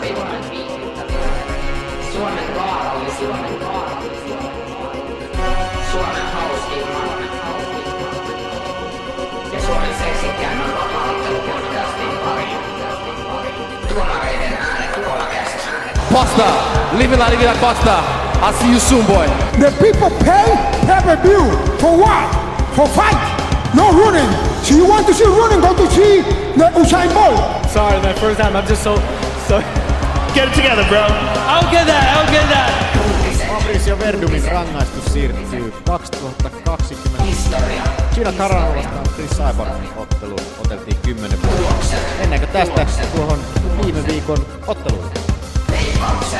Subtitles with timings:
[0.00, 1.52] viihdyttävimmät,
[2.12, 3.46] Suomen vaarallisimmat,
[5.92, 7.20] Suomen hauskimmat
[9.52, 12.58] ja Suomen seksikkäimmän vapaa-ottelupodcastin pariin.
[13.88, 15.68] Tuomareiden äänet podcast.
[16.12, 16.44] Costa,
[16.92, 18.02] live la live la Costa.
[18.42, 19.26] I'll see you soon, boy.
[19.58, 20.56] The people pay
[20.86, 21.42] pay-per-view
[21.80, 22.36] for what?
[22.74, 23.18] For fight,
[23.74, 24.28] no running.
[24.62, 25.60] So you want to see running?
[25.60, 26.22] Go to see
[26.56, 27.70] the Usain Bolt.
[27.70, 28.56] Sorry, my first time.
[28.56, 28.96] I'm just so
[29.48, 29.85] so.
[30.36, 31.00] Get it together, bro.
[31.48, 32.04] I'll get that.
[32.12, 32.70] I'll get that.
[33.48, 37.22] Fabricio Verdumin rangaistus siirtyy 2020.
[37.24, 37.82] Historia.
[38.14, 41.96] Gina Carano vastaan Chris Cyborg ottelu oteltiin 10 vuotta.
[42.18, 43.38] Mennäänkö tästä tuohon
[43.84, 45.10] viime viikon otteluun?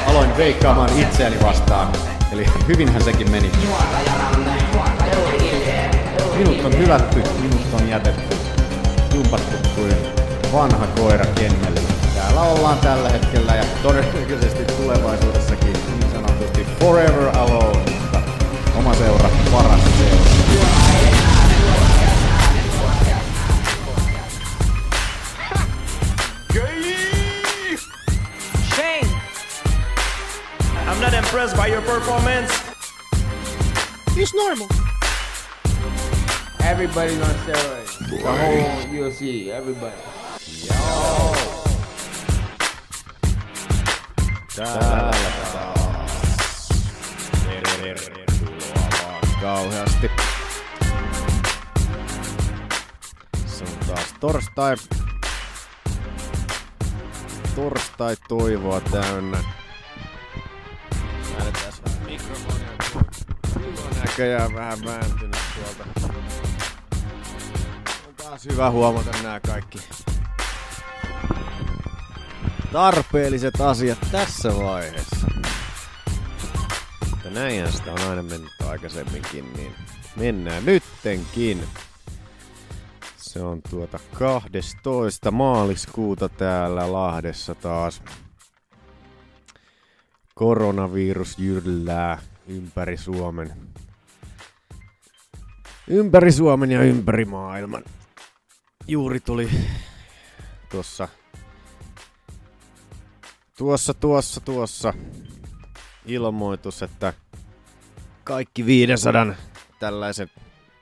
[0.06, 1.88] Aloin veikkaamaan itseäni vastaan.
[2.32, 3.51] Eli hyvinhän sekin meni.
[6.38, 8.37] Minut on hylätty, minut on jätetty.
[9.15, 9.96] Jumpattu kuin
[10.52, 11.85] vanha koira kenneli.
[12.36, 17.79] Täällä ollaan tällä hetkellä ja todennäköisesti tulevaisuudessakin niin sanotusti forever alone.
[18.01, 18.23] Mutta
[18.79, 20.24] oma seura, paras seura.
[28.74, 29.09] Shane.
[30.87, 32.52] I'm not impressed by your performance.
[34.16, 34.68] It's normal.
[36.60, 37.98] Everybody's on steroids.
[38.10, 39.96] The whole UFC, everybody.
[44.57, 45.10] Täällä
[45.52, 46.68] taas.
[47.82, 50.10] Tervetuloa vaan kauheasti.
[53.46, 54.76] Se on taas torstai.
[57.57, 59.38] Torstai toivoa täynnä.
[61.38, 62.68] Lähdetään vähän mikrofonia.
[64.04, 66.10] Näköjään vähän vääntynyt tuolta.
[68.09, 69.78] On taas hyvä huomata nämä kaikki
[72.77, 75.27] tarpeelliset asiat tässä vaiheessa.
[77.10, 79.72] Mutta näinhän sitä on aina mennyt aikaisemminkin, niin
[80.16, 81.62] mennään nyttenkin.
[83.16, 85.31] Se on tuota 12.
[85.31, 88.03] maaliskuuta täällä Lahdessa taas.
[90.34, 93.53] Koronavirus jyllää ympäri Suomen.
[95.88, 97.84] Ympäri Suomen ja ympäri maailman.
[98.88, 99.50] Juuri tuli
[100.70, 101.09] tuossa
[103.56, 104.94] Tuossa, tuossa, tuossa
[106.06, 107.12] ilmoitus, että
[108.24, 109.26] kaikki 500
[109.80, 110.30] tällaiset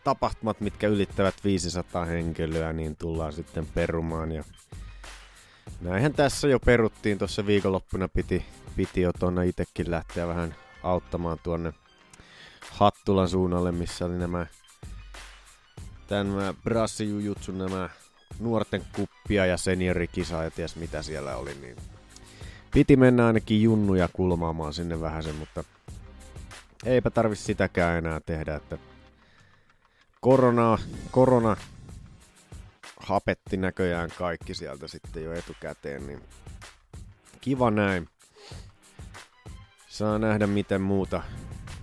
[0.05, 4.33] tapahtumat, mitkä ylittävät 500 henkilöä, niin tullaan sitten perumaan.
[4.33, 4.45] Ja
[5.81, 7.19] näinhän tässä jo peruttiin.
[7.19, 8.45] Tuossa viikonloppuna piti,
[8.77, 11.73] piti jo tuonne itekin lähteä vähän auttamaan tuonne
[12.71, 14.47] Hattulan suunnalle, missä oli nämä
[16.07, 17.91] tämä brassijujutsu, nämä
[18.39, 21.77] nuorten kuppia ja seniorikisa ja ties mitä siellä oli, niin
[22.75, 25.65] Piti mennä ainakin junnuja kulmaamaan sinne vähän sen, mutta
[26.85, 28.79] eipä tarvi sitäkään enää tehdä, että
[30.21, 30.79] korona,
[31.11, 31.57] korona
[32.97, 36.21] hapetti näköjään kaikki sieltä sitten jo etukäteen, niin
[37.41, 38.09] kiva näin.
[39.89, 41.23] Saa nähdä miten muuta,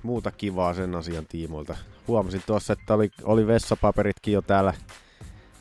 [0.03, 1.77] muuta kivaa sen asian tiimoilta.
[2.07, 4.73] Huomasin tuossa, että oli, oli vessapaperitkin jo täällä,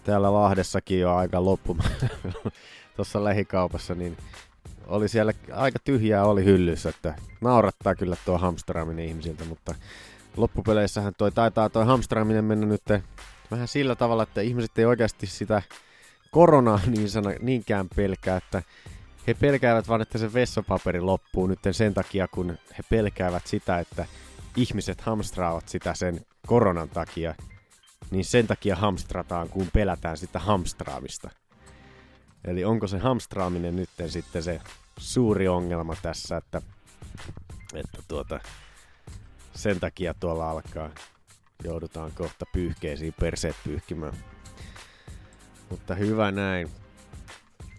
[0.04, 1.90] täällä Lahdessakin jo aika loppumaan
[2.96, 4.16] tuossa lähikaupassa, niin
[4.90, 9.74] oli siellä aika tyhjää oli hyllyssä, että naurattaa kyllä tuo hamstraaminen ihmisiltä, mutta
[10.36, 12.82] loppupeleissähän toi taitaa toi hamstraaminen mennä nyt
[13.50, 15.62] vähän sillä tavalla, että ihmiset ei oikeasti sitä
[16.30, 18.62] koronaa niin sana, niinkään pelkää, että
[19.26, 24.06] he pelkäävät vaan, että se vessapaperi loppuu nyt sen takia, kun he pelkäävät sitä, että
[24.56, 27.34] ihmiset hamstraavat sitä sen koronan takia,
[28.10, 31.30] niin sen takia hamstrataan, kun pelätään sitä hamstraamista.
[32.44, 34.60] Eli onko se hamstraaminen nyt sitten se
[35.00, 36.62] suuri ongelma tässä, että,
[37.74, 38.40] että tuota,
[39.54, 40.90] sen takia tuolla alkaa,
[41.64, 44.12] joudutaan kohta pyyhkeisiin perseet pyyhkimään.
[45.70, 46.70] Mutta hyvä näin.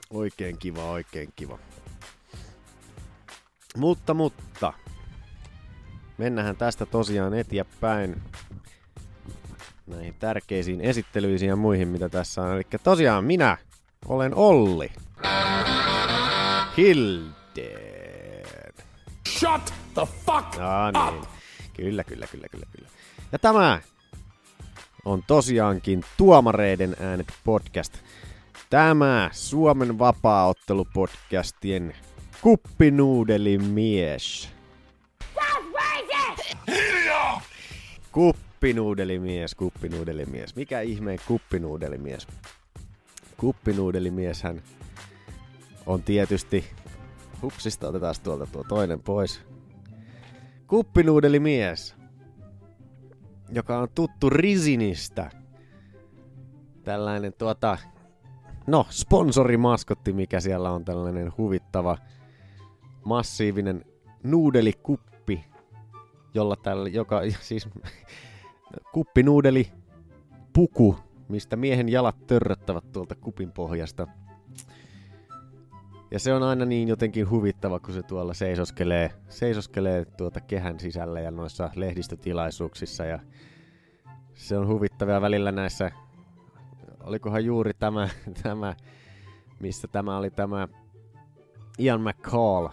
[0.09, 1.59] Oikein kiva, oikein kiva.
[3.77, 4.73] Mutta, mutta.
[6.17, 8.21] Mennään tästä tosiaan eteenpäin
[9.87, 12.55] näihin tärkeisiin esittelyisiin ja muihin, mitä tässä on.
[12.55, 13.57] Eli tosiaan minä
[14.05, 14.91] olen Olli.
[16.77, 17.33] Hilden.
[19.27, 21.23] Shut the fuck No niin.
[21.73, 22.89] Kyllä, kyllä, kyllä, kyllä, kyllä.
[23.31, 23.81] Ja tämä
[25.05, 27.93] on tosiaankin Tuomareiden äänet podcast.
[28.69, 31.95] Tämä Suomen vapaaottelupodcastien
[32.41, 34.49] kuppinuudelimies.
[38.11, 40.55] Kuppinuudelimies, kuppinuudelimies.
[40.55, 42.27] Mikä ihmeen kuppinuudelimies?
[43.37, 44.61] Kuppinuudelimies hän
[45.85, 46.65] on tietysti
[47.41, 49.41] Hupsista otetaan tuolta tuo toinen pois.
[50.67, 51.95] Kuppinuudelimies,
[53.51, 55.31] joka on tuttu Risinistä.
[56.83, 57.77] Tällainen tuota,
[58.67, 61.97] no, sponsorimaskotti, mikä siellä on tällainen huvittava,
[63.05, 63.85] massiivinen
[64.23, 65.45] nuudelikuppi,
[66.33, 67.69] jolla tällä, joka, siis
[68.93, 69.71] kuppinuudeli
[70.53, 70.95] puku,
[71.29, 74.07] mistä miehen jalat törröttävät tuolta kupin pohjasta.
[76.11, 81.19] Ja se on aina niin jotenkin huvittava, kun se tuolla seisoskelee, seisoskelee tuota kehän sisällä
[81.19, 83.05] ja noissa lehdistötilaisuuksissa.
[83.05, 83.19] Ja
[84.33, 85.91] se on huvittavaa välillä näissä,
[87.03, 88.09] olikohan juuri tämä,
[88.43, 88.75] tämä
[89.59, 90.67] missä tämä oli tämä
[91.79, 92.67] Ian McCall.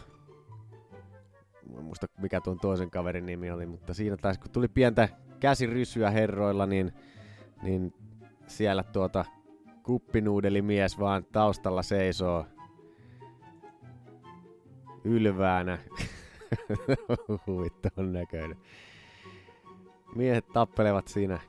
[1.78, 5.08] En muista mikä tuon toisen kaverin nimi oli, mutta siinä taisi kun tuli pientä
[5.40, 6.92] käsirysyä herroilla, niin,
[7.62, 7.94] niin
[8.46, 9.24] siellä tuota
[9.82, 12.46] kuppinuudelimies vaan taustalla seisoo
[15.04, 15.78] ylväänä.
[17.46, 18.58] Huvittavan näköinen.
[20.14, 21.40] Miehet tappelevat siinä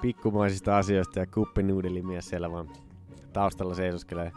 [0.00, 2.68] pikkumaisista asioista ja kuppinuudelimies siellä vaan
[3.32, 4.32] taustalla seisoskelee.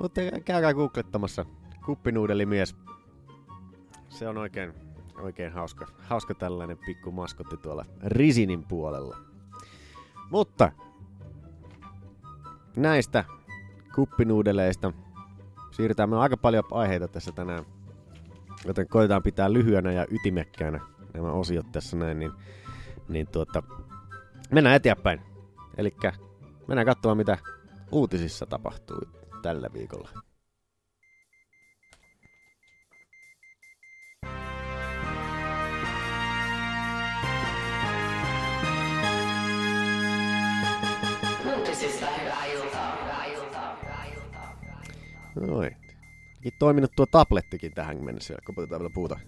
[0.00, 1.44] Mutta käykää googlettamassa
[1.86, 2.76] kuppinuudelimies.
[4.08, 4.72] Se on oikein,
[5.18, 9.16] oikein hauska, hauska tällainen pikku maskotti tuolla Risinin puolella.
[10.30, 10.72] Mutta
[12.76, 13.24] näistä
[13.94, 14.92] kuppinuudeleista
[15.76, 16.08] siirrytään.
[16.08, 17.64] Meillä on aika paljon aiheita tässä tänään,
[18.64, 20.80] joten koitetaan pitää lyhyenä ja ytimekkäänä
[21.14, 22.32] nämä osiot tässä näin, niin,
[23.08, 23.62] niin tuota,
[24.50, 25.20] mennään eteenpäin.
[25.76, 25.96] Eli
[26.68, 27.38] mennään katsomaan, mitä
[27.92, 29.00] uutisissa tapahtuu
[29.42, 30.10] tällä viikolla.
[45.40, 45.76] Noin.
[46.46, 49.20] Ainakin toiminut tuo tablettikin tähän mennessä, kun puhutaan puuta.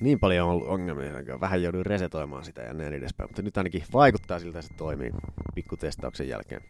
[0.00, 3.30] Niin paljon on ollut ongelmia, vähän jouduin resetoimaan sitä ja näin edespäin.
[3.30, 5.10] Mutta nyt ainakin vaikuttaa siltä, että se toimii
[5.54, 6.62] pikkutestauksen jälkeen.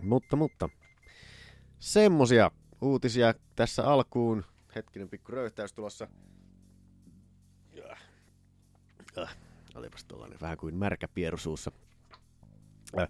[0.00, 0.68] Mutta, mutta.
[1.78, 2.50] Semmosia
[2.80, 4.44] uutisia tässä alkuun.
[4.74, 6.08] Hetkinen pikku röyhtäys tulossa.
[7.90, 7.98] Äh.
[9.18, 9.36] Äh.
[9.74, 11.72] Olipas tuollainen vähän kuin märkä pieru suussa.
[12.98, 13.08] Äh.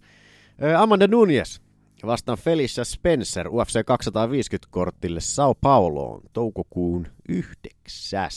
[0.62, 1.65] Äh, Amanda Nunes
[2.04, 8.30] vastaan Felicia Spencer UFC 250 kortille Sao Pauloon toukokuun 9.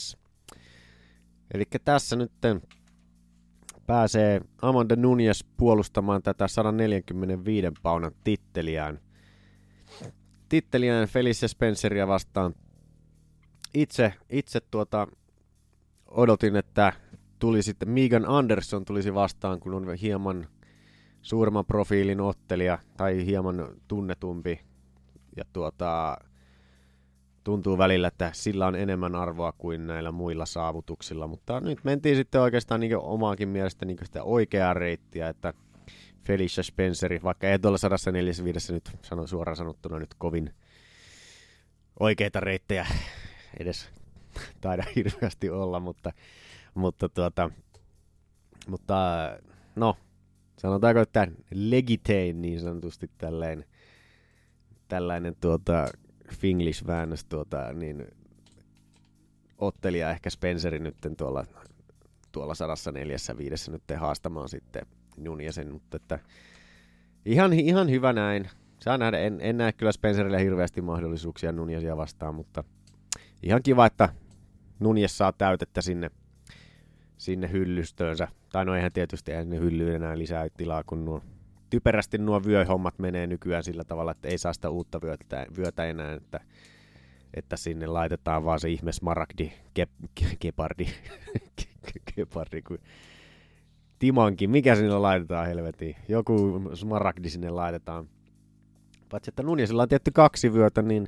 [1.54, 2.32] Eli tässä nyt
[3.88, 9.00] pääsee Amanda Nunes puolustamaan tätä 145 paunan titteliään.
[10.50, 12.56] Titteliään Felicia Spenceria vastaan.
[13.74, 15.08] Itse, itse tuota,
[16.08, 16.94] odotin, että
[17.40, 20.48] tuli sitten Megan Anderson tulisi vastaan, kun on hieman
[21.22, 24.60] suuremman profiilin ottelija tai hieman tunnetumpi.
[25.38, 26.18] Ja tuota,
[27.44, 32.42] tuntuu välillä, että sillä on enemmän arvoa kuin näillä muilla saavutuksilla, mutta nyt mentiin sitten
[32.42, 35.54] oikeastaan niin omaakin mielestä niin sitä oikeaa reittiä, että
[36.26, 40.54] Felicia Spenceri, vaikka ei tuolla 145 nyt sano suoraan sanottuna nyt kovin
[42.00, 42.88] oikeita reittejä
[43.60, 43.90] edes
[44.62, 46.12] taida hirveästi olla, mutta,
[46.74, 47.50] mutta, tuota,
[48.68, 48.96] mutta
[49.76, 49.98] no,
[50.60, 53.66] sanotaanko, että legitein niin sanotusti tällainen,
[54.88, 55.88] tällainen tuota,
[56.34, 58.08] Finglish-väännös tuota, niin
[59.58, 61.46] ottelija ehkä Spenceri nyt tuolla,
[62.32, 64.86] tuolla 145 nyt haastamaan sitten
[65.18, 66.20] Nunjasen, mutta että
[67.26, 68.50] ihan, ihan hyvä näin.
[68.80, 72.64] Saa nähdä, en, en näe kyllä Spencerille hirveästi mahdollisuuksia Nunjasia vastaan, mutta
[73.44, 74.10] ihan kiva, että
[74.80, 76.12] Nunjes saa täytettä sinne,
[77.18, 78.28] sinne hyllystöönsä.
[78.52, 81.22] Tai no eihän tietysti eihän ne hyllyyn enää lisää tilaa, kun nuo
[81.70, 86.14] typerästi nuo vyöhommat menee nykyään sillä tavalla, että ei saa sitä uutta vyötä, vyötä enää,
[86.14, 86.40] että,
[87.34, 90.88] että sinne laitetaan vaan se ihme smaragdi, ke, ke, kepardi,
[92.16, 92.80] kepardi, kun
[94.00, 95.96] Timankin, mikä sinne laitetaan helvetiin?
[96.08, 98.10] Joku smaragdi sinne laitetaan.
[99.10, 101.08] Paitsi, että Nunjasilla on tietty kaksi vyötä, niin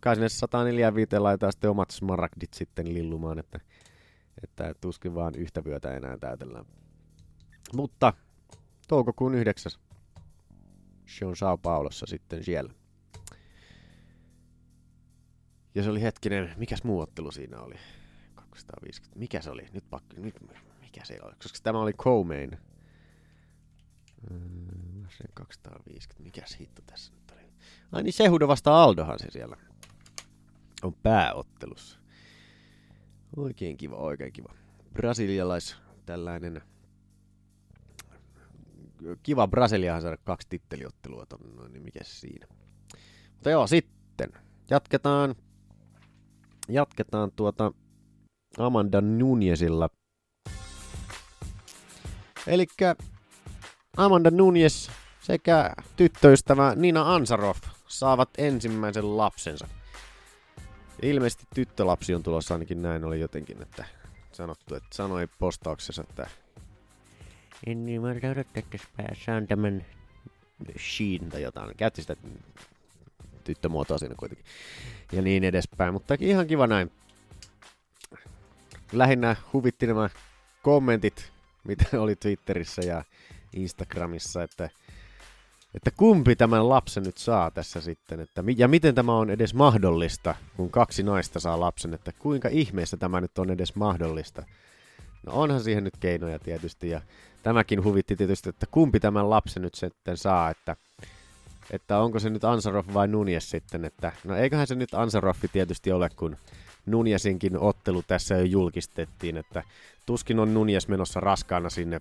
[0.00, 3.60] kai sinne 145 laitetaan sitten omat smaragdit sitten lillumaan, että,
[4.44, 6.64] että tuskin vaan yhtä vyötä enää täytellään.
[7.76, 8.12] Mutta
[8.88, 9.72] toukokuun 9.
[11.06, 12.72] Se on Sao Paulossa sitten siellä.
[15.74, 17.74] Ja se oli hetkinen, mikäs muu ottelu siinä oli?
[18.34, 19.18] 250.
[19.18, 19.66] Mikä se oli?
[19.72, 20.34] Nyt pakko, nyt,
[20.80, 21.32] mikä se oli?
[21.42, 22.58] Koska tämä oli co-main.
[24.30, 26.22] Mm, Se 250.
[26.22, 27.52] Mikäs hitto tässä nyt oli?
[27.92, 29.56] Ai niin Sehudo vasta Aldohan se siellä
[30.82, 31.98] on pääottelussa.
[33.36, 34.54] Oikein kiva, oikein kiva.
[34.92, 35.76] Brasilialais
[36.06, 36.62] tällainen
[39.22, 42.46] kiva Brasiliahan saada kaksi titteliottelua tonne noin, niin mikä siinä.
[43.32, 44.32] Mutta joo, sitten
[44.70, 45.34] jatketaan,
[46.68, 47.72] jatketaan tuota
[48.58, 49.88] Amanda Nunezilla.
[52.46, 52.66] Eli
[53.96, 57.56] Amanda Nunes sekä tyttöystävä Nina Ansarov
[57.88, 59.68] saavat ensimmäisen lapsensa.
[61.02, 63.84] Ilmeisesti tyttölapsi on tulossa, ainakin näin oli jotenkin, että
[64.32, 66.26] sanottu, että sanoi postauksessa, että
[67.66, 69.86] en ymmärrä odottaa, että päässä on tämän
[70.78, 71.76] Sheen tai jotain.
[71.76, 72.16] Käytti sitä
[73.44, 74.46] tyttömuotoa siinä kuitenkin.
[75.12, 76.90] Ja niin edespäin, mutta ihan kiva näin.
[78.92, 80.10] Lähinnä huvitti nämä
[80.62, 81.32] kommentit,
[81.64, 83.04] mitä oli Twitterissä ja
[83.56, 84.70] Instagramissa, että,
[85.74, 90.34] että kumpi tämän lapsen nyt saa tässä sitten, että, ja miten tämä on edes mahdollista,
[90.56, 94.42] kun kaksi naista saa lapsen, että kuinka ihmeessä tämä nyt on edes mahdollista.
[95.26, 97.00] No onhan siihen nyt keinoja tietysti, ja
[97.42, 100.76] tämäkin huvitti tietysti, että kumpi tämän lapsen nyt sitten saa, että,
[101.70, 105.92] että onko se nyt Ansarov vai Nunjes sitten, että no eiköhän se nyt Ansaroffi tietysti
[105.92, 106.36] ole, kun
[106.86, 109.62] Nunjesinkin ottelu tässä jo julkistettiin, että
[110.06, 112.00] tuskin on Nunjes menossa raskaana sinne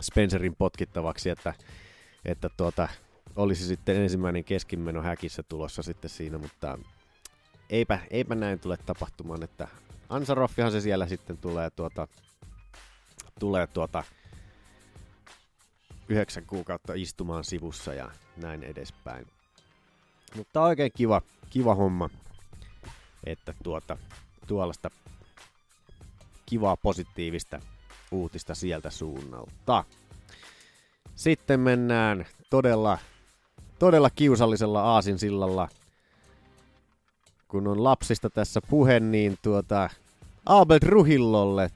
[0.00, 1.54] Spencerin potkittavaksi, että,
[2.24, 2.88] että tuota,
[3.36, 6.78] olisi sitten ensimmäinen keskimeno häkissä tulossa sitten siinä, mutta
[7.70, 9.68] eipä, eipä näin tule tapahtumaan, että
[10.08, 12.08] Ansaroffihan se siellä sitten tulee tuota,
[13.40, 14.04] tulee tuota
[16.08, 19.26] yhdeksän kuukautta istumaan sivussa ja näin edespäin.
[20.36, 22.10] Mutta oikein kiva, kiva homma,
[23.24, 23.96] että tuota,
[24.46, 24.90] tuollaista
[26.46, 27.60] kivaa positiivista
[28.10, 29.84] uutista sieltä suunnalta.
[31.16, 32.98] Sitten mennään todella,
[33.78, 35.68] todella kiusallisella aasinsillalla.
[37.48, 39.90] Kun on lapsista tässä puhe, niin tuota,
[40.46, 41.70] Albert Ruhillolle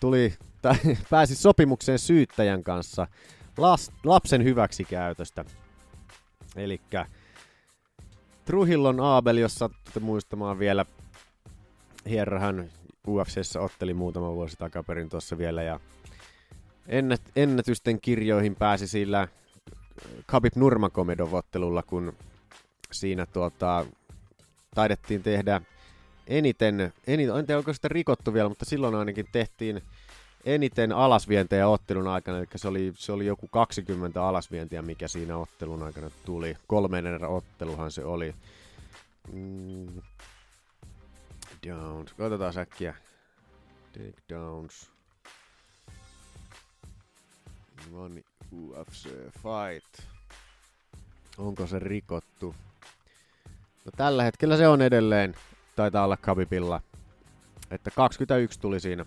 [0.00, 0.74] tuli, tai
[1.10, 3.06] pääsi sopimukseen syyttäjän kanssa
[3.56, 5.44] las, lapsen hyväksikäytöstä.
[6.56, 6.80] Eli
[8.44, 10.84] Truhillon Abel, jos sattutte muistamaan vielä,
[12.08, 12.70] hierrahan
[13.08, 15.80] UFCssä otteli muutama vuosi takaperin tuossa vielä ja
[16.88, 19.28] ennät, ennätysten kirjoihin pääsi sillä
[20.26, 22.12] Khabib Nurmagomedov ottelulla, kun
[22.92, 23.86] siinä tuota,
[24.74, 25.60] taidettiin tehdä
[26.26, 29.82] eniten, eniten, en tiedä onko sitä rikottu vielä, mutta silloin ainakin tehtiin
[30.44, 35.82] eniten alasvientejä ottelun aikana, eli se oli, se oli joku 20 alasvientiä, mikä siinä ottelun
[35.82, 36.56] aikana tuli.
[36.66, 38.34] Kolmen erä otteluhan se oli.
[39.32, 40.02] Mm.
[41.66, 42.12] Downs.
[42.12, 42.94] Katsotaan säkkiä.
[43.92, 44.97] Take downs.
[47.94, 50.08] One UFC fight.
[51.38, 52.54] Onko se rikottu?
[53.84, 55.34] No tällä hetkellä se on edelleen.
[55.76, 56.80] Taitaa olla Khabibilla.
[57.70, 59.06] Että 21 tuli siinä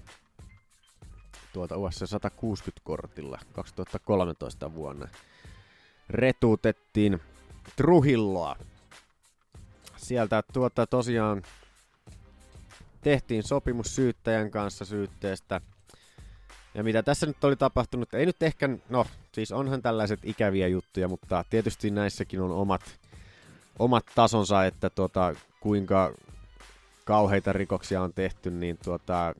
[1.53, 5.07] tuota UFC 160 kortilla 2013 vuonna.
[6.09, 7.21] Retuutettiin
[7.75, 8.55] Truhilloa.
[9.97, 11.43] Sieltä tuota tosiaan
[13.01, 15.61] tehtiin sopimus syyttäjän kanssa syytteestä.
[16.73, 21.07] Ja mitä tässä nyt oli tapahtunut, ei nyt ehkä, no siis onhan tällaiset ikäviä juttuja,
[21.07, 22.81] mutta tietysti näissäkin on omat,
[23.79, 26.13] omat tasonsa, että tuota, kuinka
[27.05, 29.35] kauheita rikoksia on tehty, niin tuota,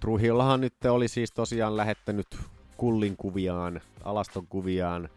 [0.00, 2.26] Truhillahan nyt oli siis tosiaan lähettänyt
[2.76, 5.08] kullin kuviaan, alaston kuviaan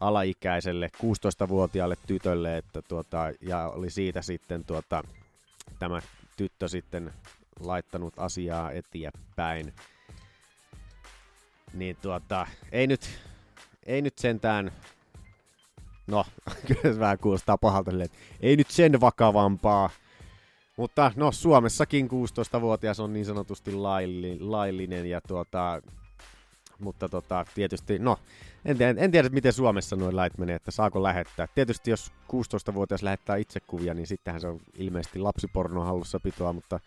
[0.00, 5.04] alaikäiselle 16-vuotiaalle tytölle, että tuota, ja oli siitä sitten tuota,
[5.78, 6.00] tämä
[6.36, 7.12] tyttö sitten
[7.60, 9.72] laittanut asiaa eteenpäin.
[11.74, 13.00] Niin tuota, ei nyt,
[13.86, 14.72] ei nyt sentään,
[16.06, 16.24] no,
[16.66, 19.90] kyllä se vähän kuulostaa pahalta, että ei nyt sen vakavampaa,
[20.76, 25.82] mutta no Suomessakin 16-vuotias on niin sanotusti lailli, laillinen ja tuota,
[26.78, 28.18] mutta tota, tietysti, no,
[28.64, 31.48] en tiedä, en tiedä, miten Suomessa noin lait menee, että saako lähettää.
[31.54, 36.80] Tietysti jos 16-vuotias lähettää itsekuvia, niin sittenhän se on ilmeisesti lapsiporno hallussa pitoa, mutta,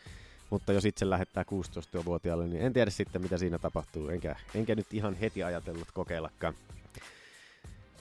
[0.49, 4.09] mutta jos itse lähettää 16-vuotiaalle, niin en tiedä sitten, mitä siinä tapahtuu.
[4.09, 6.53] Enkä, enkä nyt ihan heti ajatellut kokeillakaan.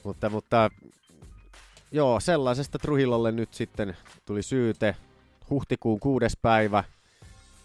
[0.03, 0.69] Mutta, mutta
[1.91, 4.95] joo, sellaisesta Truhilolle nyt sitten tuli syyte
[5.49, 6.83] huhtikuun kuudes päivä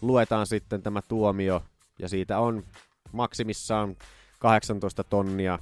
[0.01, 1.63] luetaan sitten tämä tuomio,
[1.99, 2.63] ja siitä on
[3.11, 3.95] maksimissaan
[4.39, 5.59] 18 tonnia,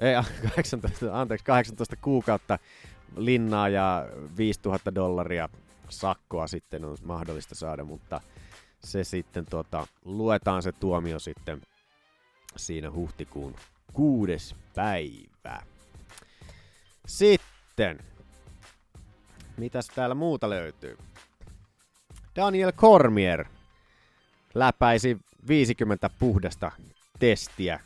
[0.00, 0.14] ei
[0.54, 2.58] 18, anteeksi, 18 kuukautta
[3.16, 5.48] linnaa ja 5000 dollaria
[5.88, 8.20] sakkoa sitten on mahdollista saada, mutta
[8.84, 11.62] se sitten tota, luetaan se tuomio sitten
[12.56, 13.54] siinä huhtikuun
[13.92, 15.62] kuudes päivä.
[17.06, 17.98] Sitten
[19.58, 20.98] Mitäs täällä muuta löytyy?
[22.36, 23.44] Daniel Cormier
[24.54, 25.18] läpäisi
[25.48, 26.72] 50 puhdasta
[27.18, 27.80] testiä.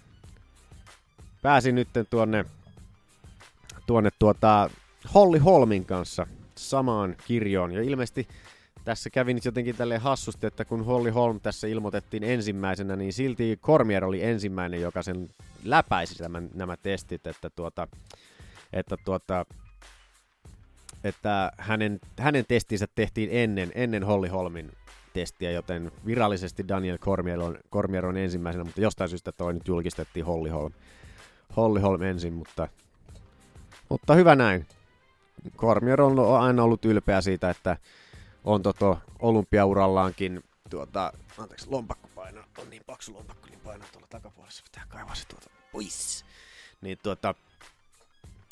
[1.43, 2.45] Pääsi nyt tuonne,
[3.87, 4.71] tuonne tuota
[5.15, 6.27] Holly Holmin kanssa
[6.71, 7.73] samaan kirjoon.
[7.73, 8.28] Ja ilmeisesti
[8.85, 13.59] tässä kävi nyt jotenkin tälleen hassusti, että kun Holly Holm tässä ilmoitettiin ensimmäisenä, niin silti
[13.62, 15.28] Cormier oli ensimmäinen, joka sen
[15.64, 17.88] läpäisi tämän, nämä testit, että tuota,
[18.73, 19.47] että tuota,
[21.04, 24.73] että hänen, hänen testinsä tehtiin ennen, ennen Holly Holmin
[25.12, 30.26] testiä, joten virallisesti Daniel Cormier on, Cormier on ensimmäisenä, mutta jostain syystä toi nyt julkistettiin
[30.26, 30.73] Holly Holm,
[31.57, 32.69] Holly Holm ensin, mutta,
[33.88, 34.66] mutta hyvä näin.
[35.57, 37.77] Cormier on aina ollut ylpeä siitä, että
[38.45, 44.62] on toto olympiaurallaankin tuota, anteeksi, lompakko painaa, on niin paksu lompakko, niin painaa tuolla takapuolessa,
[44.65, 46.25] pitää kaivaa se tuota pois.
[46.81, 47.35] Niin tuota,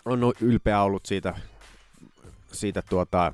[0.04, 1.34] on ylpeä ollut siitä,
[2.52, 3.32] siitä tuota,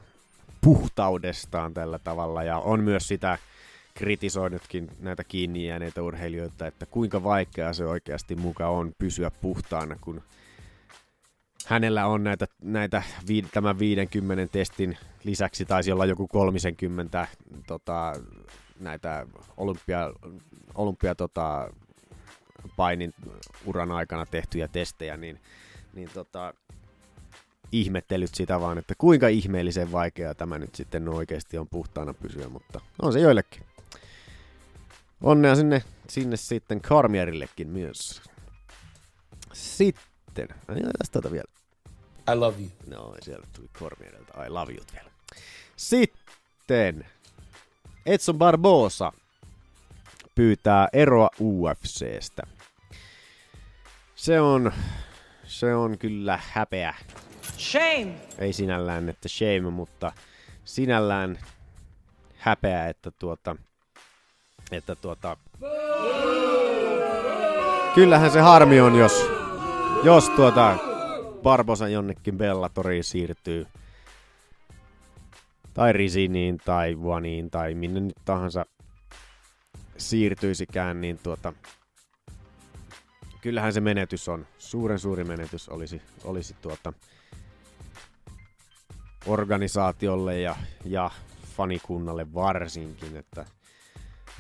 [0.61, 3.39] puhtaudestaan tällä tavalla ja on myös sitä
[3.95, 10.23] kritisoinutkin näitä kiinni jääneitä urheilijoita, että kuinka vaikeaa se oikeasti muka on pysyä puhtaana, kun
[11.67, 13.03] hänellä on näitä, näitä
[13.53, 17.27] tämän 50 testin lisäksi taisi olla joku 30
[17.67, 18.13] tota,
[18.81, 20.13] näitä olympia,
[20.75, 21.71] olympia tota,
[22.77, 23.15] painin
[23.65, 25.41] uran aikana tehtyjä testejä, niin,
[25.95, 26.55] niin tota,
[27.73, 32.81] ihmettelyt sitä vaan, että kuinka ihmeellisen vaikeaa tämä nyt sitten oikeasti on puhtaana pysyä, mutta
[33.03, 33.63] on se joillekin.
[35.21, 38.23] Onnea sinne, sinne sitten Carmierillekin myös.
[39.53, 40.06] Sitten,
[40.99, 41.51] tästä tuota vielä.
[42.33, 42.71] I love you.
[42.87, 45.11] No, sieltä tuli Cormierilta I love you vielä.
[45.77, 47.07] Sitten
[48.07, 49.13] Edson Barbosa
[50.35, 52.43] pyytää eroa UFCstä.
[54.15, 54.73] Se on,
[55.45, 56.95] se on kyllä häpeä.
[57.59, 58.15] Shame!
[58.39, 60.13] Ei sinällään, että shame, mutta
[60.65, 61.39] sinällään
[62.37, 63.57] häpeä, että tuota,
[64.73, 65.37] että tuota,
[67.95, 69.31] kyllähän se harmi on, jos,
[70.05, 70.77] jos tuota
[71.43, 73.67] Barbosa jonnekin Bellatoriin siirtyy
[75.75, 78.67] tai Risiniin tai Vuaniin tai minne nyt tahansa
[79.97, 81.53] siirtyisikään, niin tuota,
[83.41, 86.93] kyllähän se menetys on, suuren suuri menetys olisi, olisi tuota,
[89.27, 91.11] organisaatiolle ja, ja
[91.57, 93.47] fanikunnalle varsinkin, että,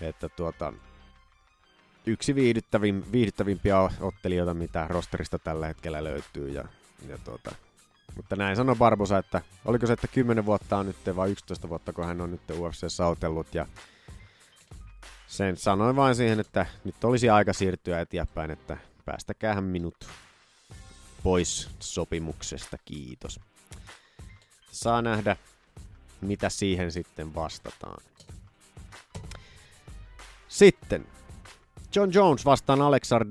[0.01, 0.73] että tuota,
[2.07, 6.49] yksi viihdyttävin, viihdyttävimpiä ottelijoita, mitä rosterista tällä hetkellä löytyy.
[6.49, 6.65] Ja,
[7.09, 7.55] ja tuota,
[8.17, 11.93] mutta näin sanoi Barbosa, että oliko se, että 10 vuotta on nyt vai 11 vuotta,
[11.93, 13.67] kun hän on nyt UFC sautellut ja
[15.27, 20.09] sen sanoi vain siihen, että nyt olisi aika siirtyä eteenpäin, että päästäkäähän minut
[21.23, 23.41] pois sopimuksesta, kiitos.
[24.71, 25.37] Saa nähdä,
[26.21, 28.03] mitä siihen sitten vastataan.
[30.49, 31.07] Sitten
[31.97, 33.29] John Jones vastaan Alexander,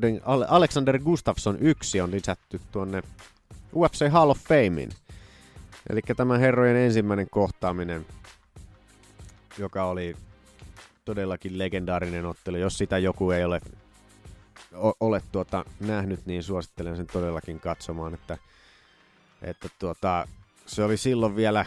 [0.48, 3.04] Alexander Gustafsson 1 on lisätty tuonne
[3.76, 4.90] UFC Hall of Famein.
[5.90, 8.06] Eli tämä herrojen ensimmäinen kohtaaminen,
[9.58, 10.16] joka oli
[11.06, 12.58] todellakin legendaarinen ottelu.
[12.58, 13.62] Jos sitä joku ei ole,
[15.00, 18.38] ole tuota, nähnyt, niin suosittelen sen todellakin katsomaan, että,
[19.42, 20.28] että tuota,
[20.66, 21.66] se oli silloin vielä,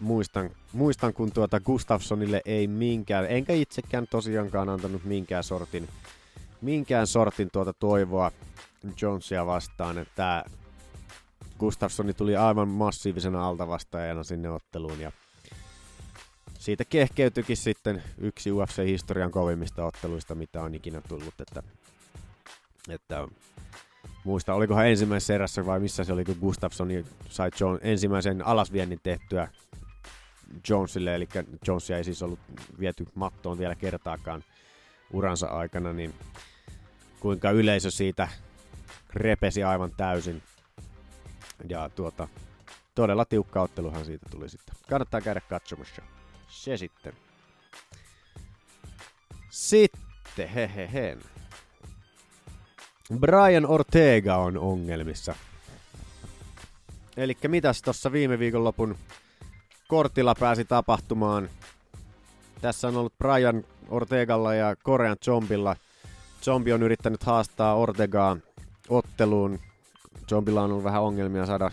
[0.00, 5.88] muistan, muistan kun tuota Gustafssonille ei minkään, enkä itsekään tosiaankaan antanut minkään sortin,
[6.60, 8.32] minkään sortin tuota toivoa
[9.02, 10.44] Jonesia vastaan, että
[11.58, 15.12] Gustafssoni tuli aivan massiivisena altavastaajana sinne otteluun ja
[16.58, 21.62] siitä kehkeytyikin sitten yksi UFC-historian kovimmista otteluista, mitä on ikinä tullut, että,
[22.88, 23.28] että
[24.24, 26.88] muista, olikohan ensimmäisessä erässä vai missä se oli, kun Gustafsson
[27.28, 29.48] sai Jones, ensimmäisen alasviennin tehtyä
[30.68, 31.28] Jonesille, eli
[31.66, 32.38] Jonesia ei siis ollut
[32.80, 34.44] viety mattoon vielä kertaakaan
[35.12, 36.14] uransa aikana, niin
[37.20, 38.28] kuinka yleisö siitä
[39.14, 40.42] repesi aivan täysin.
[41.68, 42.28] Ja tuota,
[42.94, 44.74] todella tiukka otteluhan siitä tuli sitten.
[44.88, 46.02] Kannattaa käydä katsomassa.
[46.48, 47.12] Se sitten.
[49.50, 51.18] Sitten, hehehe.
[53.18, 55.34] Brian Ortega on ongelmissa.
[57.16, 58.96] Eli mitäs tossa viime viikonlopun
[59.88, 61.48] kortilla pääsi tapahtumaan?
[62.60, 65.76] Tässä on ollut Brian Ortegalla ja Korean Zombilla.
[66.42, 68.36] Zombi on yrittänyt haastaa Ortegaa
[68.88, 69.58] otteluun.
[70.28, 71.70] Zombilla on ollut vähän ongelmia saada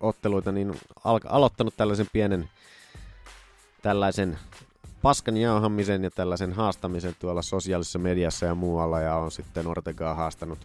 [0.00, 2.50] otteluita, niin al- aloittanut tällaisen pienen
[3.82, 4.38] tällaisen
[5.02, 10.58] paskan jauhamisen ja tällaisen haastamisen tuolla sosiaalisessa mediassa ja muualla ja on sitten Ortegaa haastanut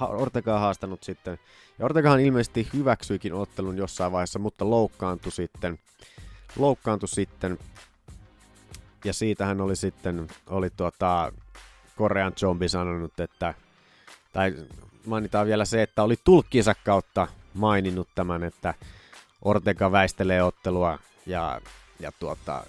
[0.00, 1.38] Ortegaa haastanut sitten.
[1.78, 5.78] Ja Ortegahan ilmeisesti hyväksyikin ottelun jossain vaiheessa, mutta loukkaantui sitten.
[6.56, 7.58] Loukkaantui sitten.
[9.04, 11.32] Ja siitähän oli sitten, oli tuota,
[11.96, 13.54] Korean Zombie sanonut, että,
[14.32, 14.54] tai
[15.06, 18.74] mainitaan vielä se, että oli tulkkinsa kautta maininnut tämän, että
[19.42, 21.60] Ortega väistelee ottelua ja,
[22.00, 22.64] ja tuota,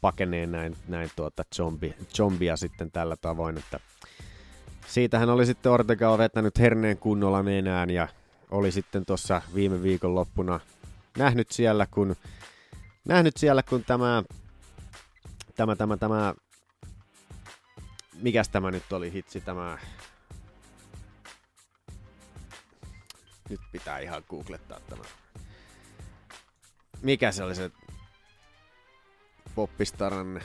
[0.00, 3.80] pakenee näin, näin tuota zombi, zombia sitten tällä tavoin, että
[4.86, 8.08] siitähän oli sitten Ortega vetänyt herneen kunnolla nenään ja
[8.50, 10.60] oli sitten tuossa viime viikon loppuna
[11.18, 12.16] nähnyt siellä, kun
[13.04, 14.22] nähnyt siellä, kun tämä
[15.56, 16.34] tämä, tämä, tämä
[18.14, 19.78] mikäs tämä nyt oli hitsi, tämä
[23.48, 25.04] nyt pitää ihan googlettaa tämä.
[27.02, 27.70] Mikä se oli se
[29.54, 30.42] poppistaran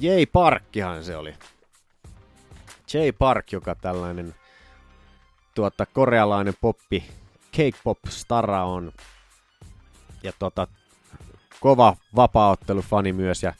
[0.00, 1.34] J Parkkihan se oli.
[2.94, 4.34] J Park, joka tällainen
[5.54, 7.04] tuota, korealainen poppi,
[7.52, 8.92] cake pop stara on.
[10.22, 10.66] Ja tota,
[11.60, 13.54] kova vapaaottelufani myös ja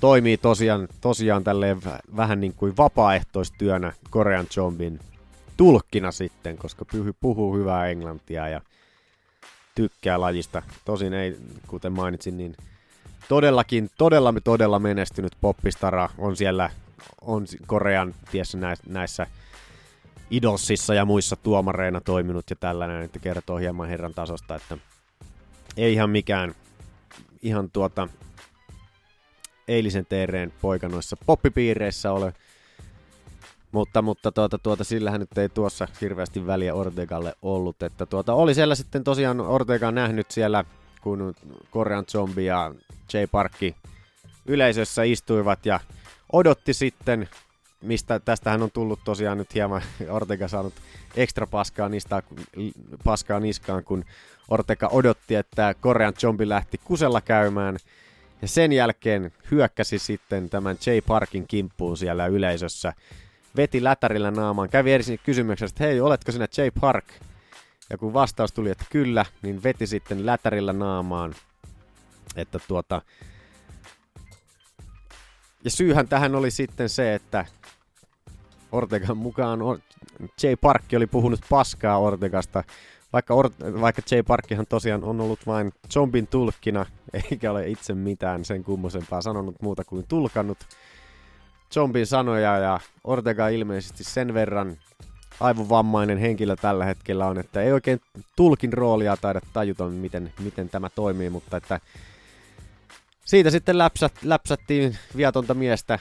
[0.00, 1.82] toimii tosiaan, tosiaan tälleen
[2.16, 5.00] vähän niin kuin vapaaehtoistyönä Korean Zombin
[5.56, 8.60] tulkkina sitten, koska puhuu, puhuu hyvää englantia ja
[9.74, 10.62] tykkää lajista.
[10.84, 12.56] Tosin ei, kuten mainitsin, niin
[13.28, 16.70] todellakin, todella, todella menestynyt poppistara on siellä,
[17.20, 19.26] on Korean tiessä näissä
[20.30, 24.78] Idolsissa ja muissa tuomareina toiminut ja tällainen, että kertoo hieman herran tasosta, että
[25.76, 26.54] ei ihan mikään
[27.42, 28.08] ihan tuota
[29.68, 32.32] eilisen teereen poika noissa poppipiireissä ole.
[33.72, 37.82] Mutta, mutta tuota, tuota, sillähän nyt ei tuossa hirveästi väliä Ortegalle ollut.
[37.82, 40.64] Että tuota, oli siellä sitten tosiaan Ortega nähnyt siellä,
[41.00, 41.34] kun
[41.70, 42.74] Korean Zombie ja
[43.12, 43.16] J.
[43.30, 43.76] Parkki
[44.46, 45.80] yleisössä istuivat ja
[46.32, 47.28] odotti sitten,
[47.82, 50.74] mistä tästähän on tullut tosiaan nyt hieman Ortega saanut
[51.16, 52.22] ekstra paskaa, niistä,
[53.04, 54.04] paskaa niskaan, kun
[54.48, 57.76] Ortega odotti, että Korean Zombie lähti kusella käymään–
[58.42, 60.90] ja sen jälkeen hyökkäsi sitten tämän J.
[61.06, 62.92] Parkin kimppuun siellä yleisössä.
[63.56, 64.68] Veti lätärillä naamaan.
[64.68, 66.60] Kävi ensin kysymyksessä, että hei, oletko sinä J.
[66.80, 67.04] Park?
[67.90, 71.34] Ja kun vastaus tuli, että kyllä, niin veti sitten lätärillä naamaan.
[72.36, 73.02] Että tuota...
[75.64, 77.46] Ja syyhän tähän oli sitten se, että
[78.72, 79.60] Ortegan mukaan
[80.42, 80.46] J.
[80.60, 82.64] Parkki oli puhunut paskaa Ortegasta
[83.12, 84.14] vaikka, Or- vaikka J.
[84.26, 86.86] Parkkihan tosiaan on ollut vain zombin tulkkina,
[87.30, 90.58] eikä ole itse mitään sen kummosempaa sanonut muuta kuin tulkannut
[91.74, 94.76] zombin sanoja, ja Ortega ilmeisesti sen verran
[95.40, 98.00] aivovammainen henkilö tällä hetkellä on, että ei oikein
[98.36, 101.80] tulkin roolia taida tajuta, miten, miten tämä toimii, mutta että
[103.24, 105.98] siitä sitten läpsät, läpsättiin viatonta miestä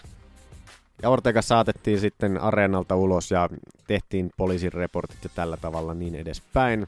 [1.02, 3.49] ja Ortega saatettiin sitten areenalta ulos ja
[3.88, 6.88] tehtiin poliisin reportit ja tällä tavalla niin edespäin.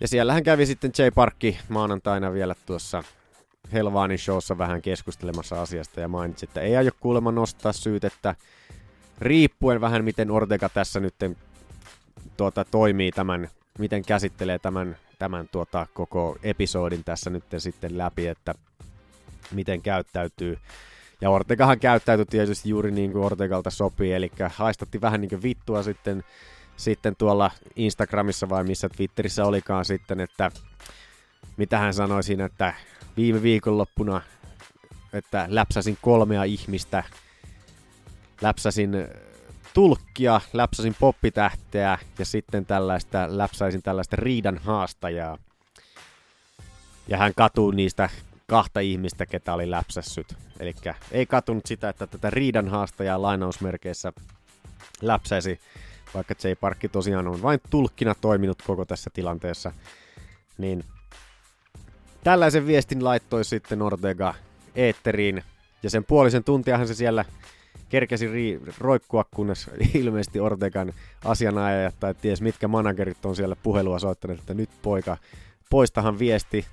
[0.00, 1.02] Ja siellähän kävi sitten J.
[1.14, 3.02] Parkki maanantaina vielä tuossa
[3.72, 8.34] Helvaanin showssa vähän keskustelemassa asiasta ja mainitsi, että ei aio kuulemma nostaa syytettä
[9.20, 11.14] riippuen vähän miten Ortega tässä nyt
[12.36, 13.48] tuota, toimii tämän,
[13.78, 18.54] miten käsittelee tämän, tämän tuota, koko episodin tässä nyt sitten läpi, että
[19.52, 20.58] miten käyttäytyy.
[21.20, 25.82] Ja Ortegahan käyttäytyi tietysti juuri niin kuin Ortegalta sopii, eli haistatti vähän niin kuin vittua
[25.82, 26.24] sitten,
[26.76, 30.50] sitten tuolla Instagramissa vai missä Twitterissä olikaan sitten, että
[31.56, 32.74] mitä hän sanoi siinä, että
[33.16, 34.20] viime viikonloppuna,
[35.12, 37.04] että läpsäsin kolmea ihmistä,
[38.40, 38.90] läpsäsin
[39.74, 45.38] tulkkia, läpsäsin poppitähteä ja sitten tällaista, läpsäisin tällaista riidan haastajaa.
[47.08, 48.08] Ja hän katuu niistä
[48.46, 50.34] kahta ihmistä, ketä oli läpsässyt.
[50.60, 50.74] Eli
[51.10, 54.12] ei katunut sitä, että tätä riidan haastajaa lainausmerkeissä
[55.02, 55.60] läpsäisi,
[56.14, 56.52] vaikka J.
[56.60, 59.72] Parkki tosiaan on vain tulkkina toiminut koko tässä tilanteessa.
[60.58, 60.84] Niin
[62.24, 64.34] tällaisen viestin laittoi sitten Ortega
[64.74, 65.44] eetteriin,
[65.82, 67.24] ja sen puolisen tuntiahan se siellä
[67.88, 70.92] kerkesi ri- roikkua, kunnes ilmeisesti Ortegan
[71.24, 75.16] asianajajat tai ties mitkä managerit on siellä puhelua soittaneet, että nyt poika,
[75.70, 76.66] poistahan viesti,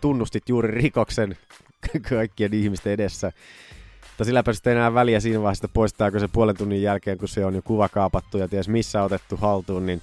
[0.00, 1.36] tunnustit juuri rikoksen
[2.10, 3.32] kaikkien ihmisten edessä.
[4.08, 7.44] Mutta sillä sitten enää väliä siinä vaiheessa, että poistaako se puolen tunnin jälkeen, kun se
[7.44, 10.02] on jo kuva kaapattu ja ties missä otettu haltuun, niin,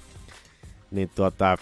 [0.92, 1.58] niin tuota,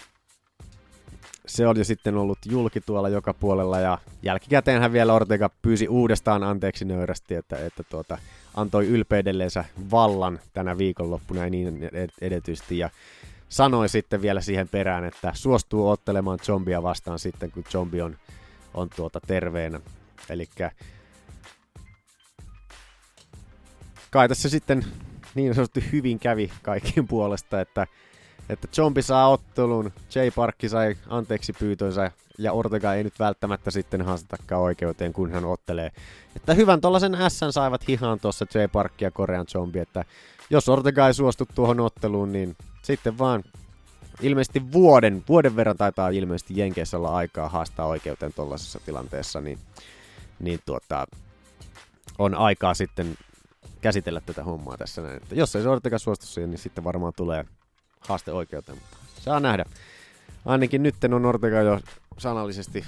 [1.46, 6.42] se on jo sitten ollut julki tuolla joka puolella ja jälkikäteenhän vielä Ortega pyysi uudestaan
[6.42, 8.18] anteeksi nöyrästi, että, että tuota,
[8.54, 11.88] antoi ylpeydelleensä vallan tänä viikonloppuna ja niin
[12.20, 12.90] edetysti ja
[13.48, 18.16] sanoi sitten vielä siihen perään, että suostuu ottelemaan zombia vastaan sitten, kun zombi on,
[18.74, 19.80] on tuota terveenä.
[20.28, 20.48] Eli
[24.10, 24.84] kai tässä sitten
[25.34, 27.86] niin sanotusti hyvin kävi kaikkien puolesta, että,
[28.48, 30.18] että zombi saa ottelun, J.
[30.34, 35.92] Parkki sai anteeksi pyytönsä ja Ortega ei nyt välttämättä sitten haastetakaan oikeuteen, kun hän ottelee.
[36.36, 40.04] Että hyvän tuollaisen S saivat hihaan tuossa Jay Park ja Korean Zombie, että
[40.50, 43.44] jos Ortega ei suostu tuohon otteluun, niin sitten vaan
[44.20, 49.58] ilmeisesti vuoden, vuoden verran taitaa ilmeisesti Jenkeissä olla aikaa haastaa oikeuteen tuollaisessa tilanteessa, niin,
[50.40, 51.06] niin tuota,
[52.18, 53.14] on aikaa sitten
[53.80, 55.16] käsitellä tätä hommaa tässä näin.
[55.16, 57.44] Että jos ei se Ortega suostu siihen, niin sitten varmaan tulee
[58.08, 59.64] haaste oikeuteen, mutta saa nähdä.
[60.44, 61.80] Ainakin nyt on Ortega jo
[62.18, 62.84] sanallisesti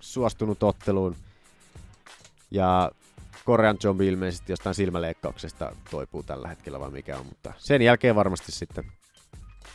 [0.00, 1.16] suostunut otteluun.
[2.50, 2.90] Ja
[3.44, 8.52] Korean Zombie ilmeisesti jostain silmäleikkauksesta toipuu tällä hetkellä vai mikä on, mutta sen jälkeen varmasti
[8.52, 8.84] sitten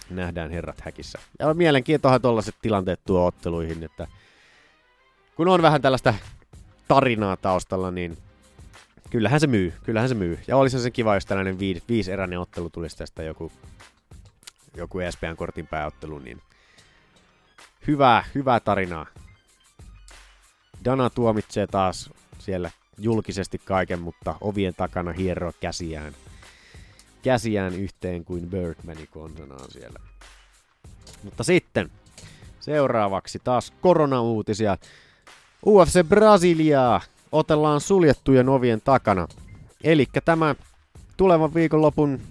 [0.09, 1.19] nähdään herrat häkissä.
[1.39, 4.07] Ja mielenkiintohan tuollaiset tilanteet tuo otteluihin, että
[5.35, 6.13] kun on vähän tällaista
[6.87, 8.17] tarinaa taustalla, niin
[9.09, 10.39] kyllähän se myy, kyllähän se myy.
[10.47, 13.51] Ja olisi se kiva, jos tällainen viis, viiseräinen ottelu tulisi tästä joku,
[14.79, 16.41] joku ESPN-kortin pääottelu, niin
[17.87, 19.05] hyvää, hyvää tarinaa.
[20.85, 26.13] Dana tuomitsee taas siellä julkisesti kaiken, mutta ovien takana hieroo käsiään,
[27.23, 29.99] käsiään yhteen kuin Birdmani konsanaan siellä.
[31.23, 31.91] Mutta sitten
[32.59, 34.77] seuraavaksi taas koronauutisia.
[35.65, 39.27] UFC Brasiliaa otellaan suljettujen ovien takana.
[39.83, 40.55] Eli tämä
[41.17, 42.21] tulevan viikonlopun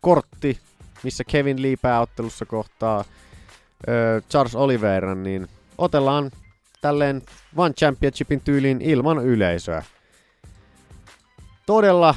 [0.00, 0.58] kortti,
[1.04, 3.04] missä Kevin Lee pääottelussa kohtaa
[4.30, 6.30] Charles Oliveira, niin otellaan
[6.80, 7.22] tälleen
[7.56, 9.82] One Championshipin tyyliin ilman yleisöä.
[11.66, 12.14] Todella,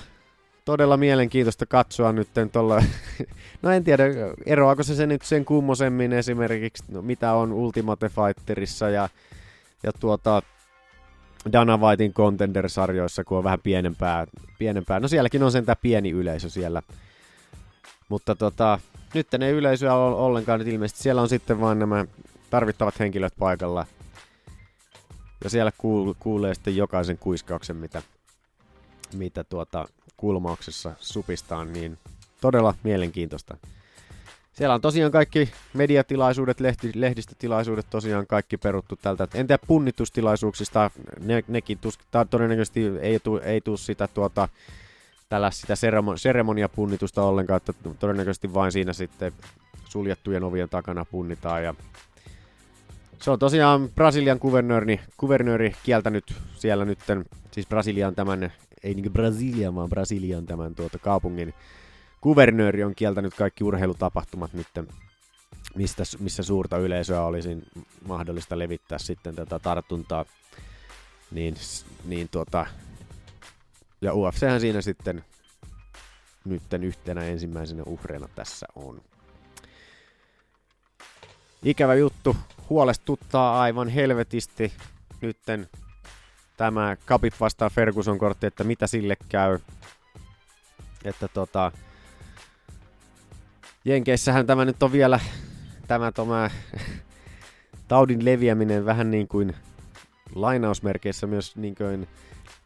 [0.66, 2.84] todella mielenkiintoista katsoa nyt tuolla,
[3.62, 4.04] no en tiedä,
[4.46, 9.10] eroako se, se nyt sen kummosemmin esimerkiksi, no, mitä on Ultimate Fighterissa ja,
[9.84, 10.42] ja tuota,
[11.52, 15.00] Dana Whitein Contender-sarjoissa, kun on vähän pienempää, pienempää.
[15.00, 16.82] No sielläkin on sentään pieni yleisö siellä.
[18.10, 18.80] Mutta tota,
[19.14, 22.06] nyt ei yleisöä ole ollenkaan, nyt ilmeisesti siellä on sitten vain nämä
[22.50, 23.86] tarvittavat henkilöt paikalla.
[25.44, 28.02] Ja siellä kuul- kuulee sitten jokaisen kuiskauksen, mitä,
[29.14, 31.98] mitä tuota kulmauksessa supistaan, niin
[32.42, 33.58] todella mielenkiintoista.
[34.54, 39.28] Siellä on tosiaan kaikki mediatilaisuudet, lehti, lehdistötilaisuudet tosiaan kaikki peruttu tältä.
[39.34, 44.50] En tiedä punnitustilaisuuksista, ne, nekin tus, todennäköisesti ei tule ei sitä tuota,
[45.30, 49.32] tällä sitä seremo, seremoniapunnitusta ollenkaan, että todennäköisesti vain siinä sitten
[49.86, 51.64] suljettujen ovien takana punnitaan.
[51.64, 51.76] Ja
[53.22, 59.76] se on tosiaan Brasilian kuvernööri, kuvernööri kieltänyt siellä nytten, siis Brasilian tämän, ei niin Brasilia,
[59.76, 61.54] vaan Brasilian tämän tuota kaupungin
[62.22, 64.68] kuvernööri on kieltänyt kaikki urheilutapahtumat nyt,
[65.76, 67.58] mistä, missä suurta yleisöä olisi
[68.08, 70.26] mahdollista levittää sitten tätä tartuntaa.
[71.32, 71.56] Niin,
[72.06, 72.66] niin tuota,
[74.02, 75.24] ja UFChän siinä sitten
[76.46, 79.02] nytten yhtenä ensimmäisenä uhreina tässä on.
[81.64, 82.36] Ikävä juttu,
[82.70, 84.74] huolestuttaa aivan helvetisti
[85.22, 85.70] nytten
[86.58, 89.60] tämä Kapip vastaan Ferguson kortti, että mitä sille käy.
[91.04, 91.72] Että tota,
[93.86, 95.20] Jenkeissähän tämä nyt on vielä
[95.88, 96.50] tämä, tämä
[97.88, 99.56] taudin leviäminen vähän niin kuin
[100.36, 102.08] lainausmerkeissä myös niin kuin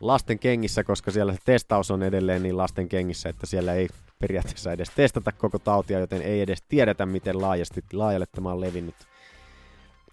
[0.02, 3.88] lasten kengissä, koska siellä se testaus on edelleen niin lasten kengissä, että siellä ei
[4.20, 8.96] periaatteessa edes testata koko tautia, joten ei edes tiedetä, miten laajasti, laajalle tämä on levinnyt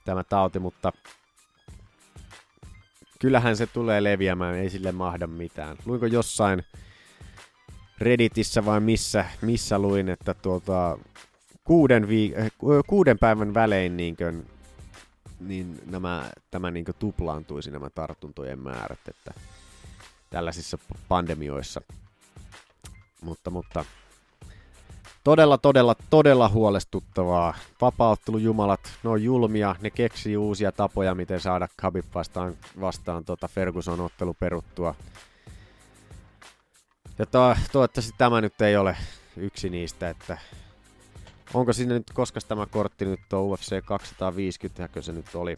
[0.05, 0.93] tämä tauti, mutta
[3.19, 5.77] kyllähän se tulee leviämään, ei sille mahda mitään.
[5.87, 6.63] Luinko jossain
[7.99, 10.99] Redditissä vai missä, missä luin, että tuota,
[11.65, 12.53] kuuden, viik- eh,
[12.87, 14.47] kuuden päivän välein niin kuin,
[15.41, 19.35] niin nämä, tämä niin tuplaantuisi nämä tartuntojen määrät, että
[20.31, 21.81] tällaisissa pandemioissa.
[23.23, 23.85] Mutta, mutta
[25.25, 27.55] todella, todella, todella huolestuttavaa.
[27.81, 34.01] Vapauttelujumalat, ne on julmia, ne keksii uusia tapoja, miten saada Khabib vastaan, vastaan tota Ferguson
[34.01, 34.95] ottelu peruttua.
[37.19, 38.97] Ja to, toivottavasti tämä nyt ei ole
[39.37, 40.39] yksi niistä, että
[41.55, 45.57] onko sinne nyt, koska tämä kortti nyt on UFC 250, se nyt oli.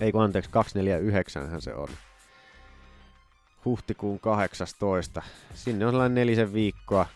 [0.00, 1.88] Ei kun anteeksi, 249 se on.
[3.64, 5.22] Huhtikuun 18.
[5.54, 7.06] Sinne on sellainen nelisen viikkoa.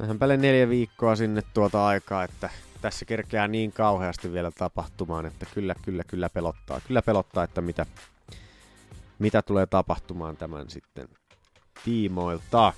[0.00, 5.46] Vähän päälle neljä viikkoa sinne tuota aikaa, että tässä kerkeää niin kauheasti vielä tapahtumaan, että
[5.54, 6.80] kyllä, kyllä, kyllä pelottaa.
[6.80, 7.86] Kyllä pelottaa, että mitä,
[9.18, 11.08] mitä tulee tapahtumaan tämän sitten
[11.84, 12.72] tiimoilta.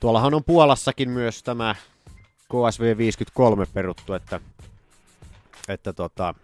[0.00, 1.74] Tuollahan on Puolassakin myös tämä
[2.48, 4.40] KSV 53 peruttu, että,
[5.68, 6.34] että tota,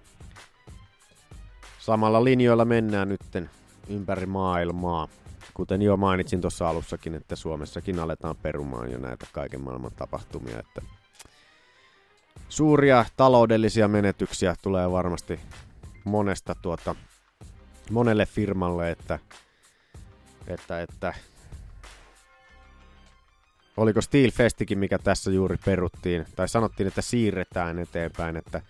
[1.85, 3.51] samalla linjoilla mennään nytten
[3.88, 5.09] ympäri maailmaa.
[5.55, 10.83] Kuten jo mainitsin tuossa alussakin, että Suomessakin aletaan perumaan jo näitä kaiken maailman tapahtumia, että
[12.49, 15.40] suuria taloudellisia menetyksiä tulee varmasti
[16.05, 16.94] monesta tuota,
[17.90, 19.18] monelle firmalle, että,
[20.47, 21.14] että, että
[23.77, 28.62] oliko Steel Festikin, mikä tässä juuri peruttiin, tai sanottiin, että siirretään eteenpäin, että,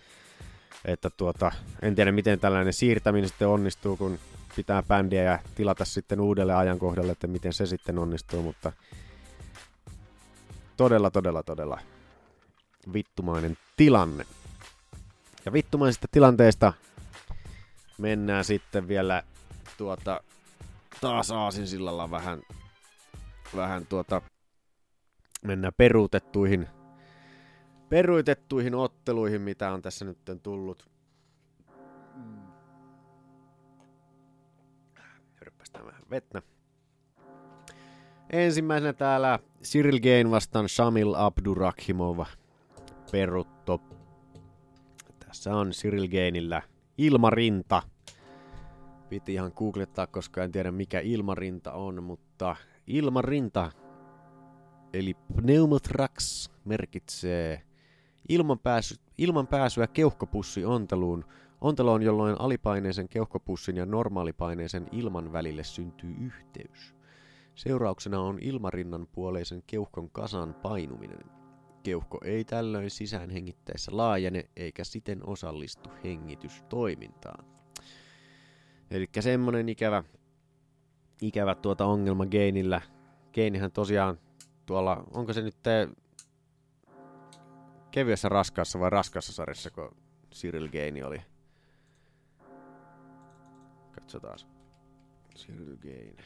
[0.85, 4.19] että tuota, en tiedä miten tällainen siirtäminen sitten onnistuu, kun
[4.57, 8.73] pitää bändiä ja tilata sitten uudelle ajankohdalle, että miten se sitten onnistuu, mutta
[10.77, 11.81] todella, todella, todella
[12.93, 14.25] vittumainen tilanne.
[15.45, 16.73] Ja vittumaisista tilanteista
[17.99, 19.23] mennään sitten vielä
[19.77, 20.21] tuota
[21.01, 22.43] taas aasinsillalla vähän,
[23.57, 24.23] vähän tuota,
[25.43, 26.69] mennään peruutettuihin,
[27.89, 30.91] peruutettuihin otteluihin, mitä on tässä nyt tullut.
[35.35, 36.43] Hörppästään vähän vettä.
[38.33, 42.19] Ensimmäisenä täällä Cyril Gain vastaan Shamil Abdurakhimov
[43.13, 43.81] perutto.
[45.27, 46.63] Tässä on Cyril Gainillä
[46.99, 47.83] ilmarinta.
[49.09, 53.73] Piti ihan googlettaa, koska en tiedä mikä ilmarinta on, mutta ilmarinta
[54.93, 57.63] eli pneumothrax merkitsee
[58.29, 61.25] ilman, pääsy, ilman pääsyä keuhkopussi onteluun,
[61.61, 66.95] onteloon, jolloin alipaineisen keuhkopussin ja normaalipaineisen ilman välille syntyy yhteys.
[67.55, 71.25] Seurauksena on ilmarinnan puoleisen keuhkon kasan painuminen.
[71.83, 77.45] Keuhko ei tällöin sisään hengittäessä laajene eikä siten osallistu hengitystoimintaan.
[78.91, 80.05] Eli semmonen ikävä,
[81.21, 82.81] ikävä tuota ongelma geinillä.
[83.33, 84.19] Geinihän tosiaan
[84.67, 85.89] tuolla, onko se nyt te
[87.95, 89.97] kevyessä raskaassa vai raskaassa sarjassa, kun
[90.33, 91.23] Cyril Gaini oli?
[93.93, 94.39] Katsotaan.
[95.37, 96.17] Cyril Gain.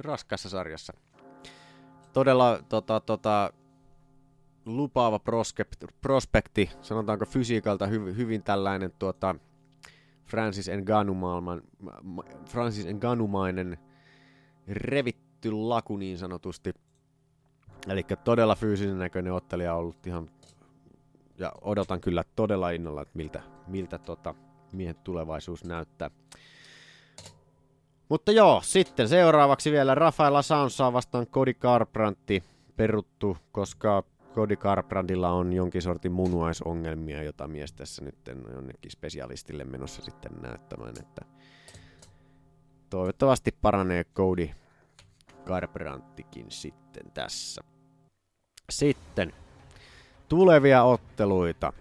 [0.00, 0.92] raskassa sarjassa.
[2.12, 3.52] Todella tota, tota,
[4.66, 9.34] lupaava prospekti, prospekti, sanotaanko fysiikalta hy, hyvin tällainen tuota,
[10.26, 11.16] Francis Ngannou
[12.48, 13.78] Francis Ngannoumainen
[15.46, 16.72] revitty laku niin sanotusti.
[17.88, 20.30] Eli todella fyysinen näköinen ottelija on ollut ihan,
[21.38, 24.34] ja odotan kyllä todella innolla, että miltä, miltä tota,
[24.72, 26.10] miehen tulevaisuus näyttää.
[28.08, 32.30] Mutta joo, sitten seuraavaksi vielä Rafaela Sansa vastaan Cody Garbrandt
[32.76, 34.02] peruttu, koska
[34.34, 38.16] Cody Garbrandilla on jonkin sortin munuaisongelmia, jota mies tässä nyt
[38.52, 41.24] jonnekin spesialistille menossa sitten näyttämään, että
[42.90, 44.48] toivottavasti paranee Cody
[45.46, 47.62] Garbrandtikin sitten tässä.
[48.70, 49.32] Sitten
[50.28, 51.72] tulevia otteluita.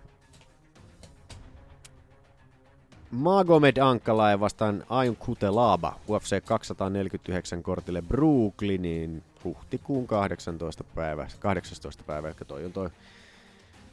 [3.12, 10.84] Magomed Ankalaev vastaan Ayun Kutelaba UFC 249 kortille Brooklyniin huhtikuun 18.
[10.84, 12.04] päivä, 18.
[12.04, 12.90] päivä, eli toi on toi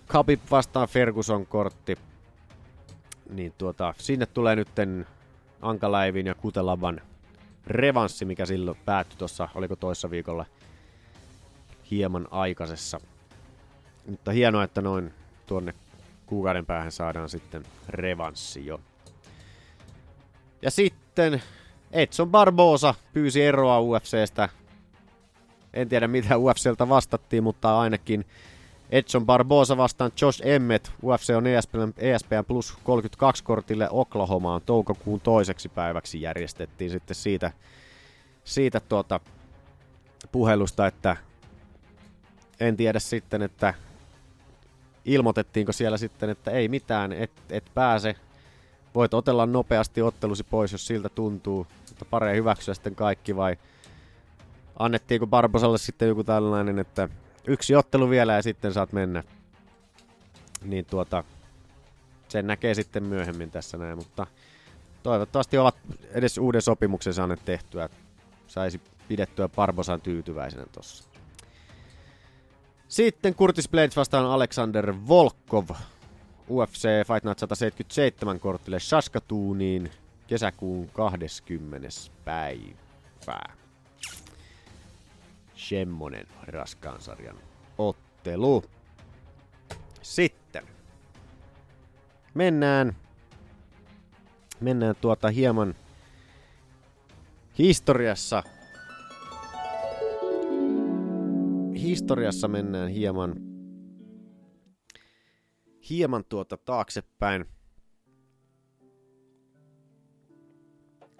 [0.08, 1.98] Khabib vastaan Ferguson kortti.
[3.30, 5.06] Niin tuota, sinne tulee nytten
[5.62, 7.00] Ankalaevin ja Kutelaban
[7.66, 10.46] revanssi, mikä silloin päättyi tuossa, oliko toissa viikolla
[11.90, 13.00] hieman aikaisessa.
[14.06, 15.14] Mutta hienoa, että noin
[15.46, 15.74] tuonne
[16.26, 18.80] kuukauden päähän saadaan sitten revanssi jo.
[20.62, 21.42] Ja sitten
[21.92, 24.48] Edson Barbosa pyysi eroa UFCstä.
[25.74, 28.26] En tiedä mitä UFCltä vastattiin, mutta ainakin
[28.92, 30.88] Edson Barbosa vastaan Josh Emmett.
[31.04, 37.52] UFC on ESPN, ESPN Plus 32 kortille Oklahomaan toukokuun toiseksi päiväksi järjestettiin sitten siitä,
[38.44, 39.20] siitä tuota
[40.32, 41.16] puhelusta, että
[42.60, 43.74] en tiedä sitten, että
[45.04, 48.16] ilmoitettiinko siellä sitten, että ei mitään, et, et pääse
[48.94, 53.56] voit otella nopeasti ottelusi pois, jos siltä tuntuu, mutta parempi hyväksyä sitten kaikki vai
[54.78, 57.08] annettiinko Barbosalle sitten joku tällainen, että
[57.46, 59.24] yksi ottelu vielä ja sitten saat mennä.
[60.64, 61.24] Niin tuota,
[62.28, 64.26] sen näkee sitten myöhemmin tässä näin, mutta
[65.02, 65.76] toivottavasti ovat
[66.10, 67.88] edes uuden sopimuksen saaneet tehtyä,
[68.46, 71.04] saisi pidettyä Barbosan tyytyväisenä tossa.
[72.88, 75.68] Sitten Curtis Blades vastaan Alexander Volkov.
[76.50, 79.90] UFC Fight Night 177 kortille Saskatooniin
[80.26, 81.88] kesäkuun 20.
[82.24, 83.61] päivää.
[85.68, 87.36] Semmonen raskaan sarjan
[87.78, 88.64] ottelu.
[90.02, 90.66] Sitten
[92.34, 92.96] mennään
[94.60, 95.74] mennään tuota hieman
[97.58, 98.42] historiassa
[101.74, 103.34] historiassa mennään hieman
[105.90, 107.44] hieman tuota taaksepäin.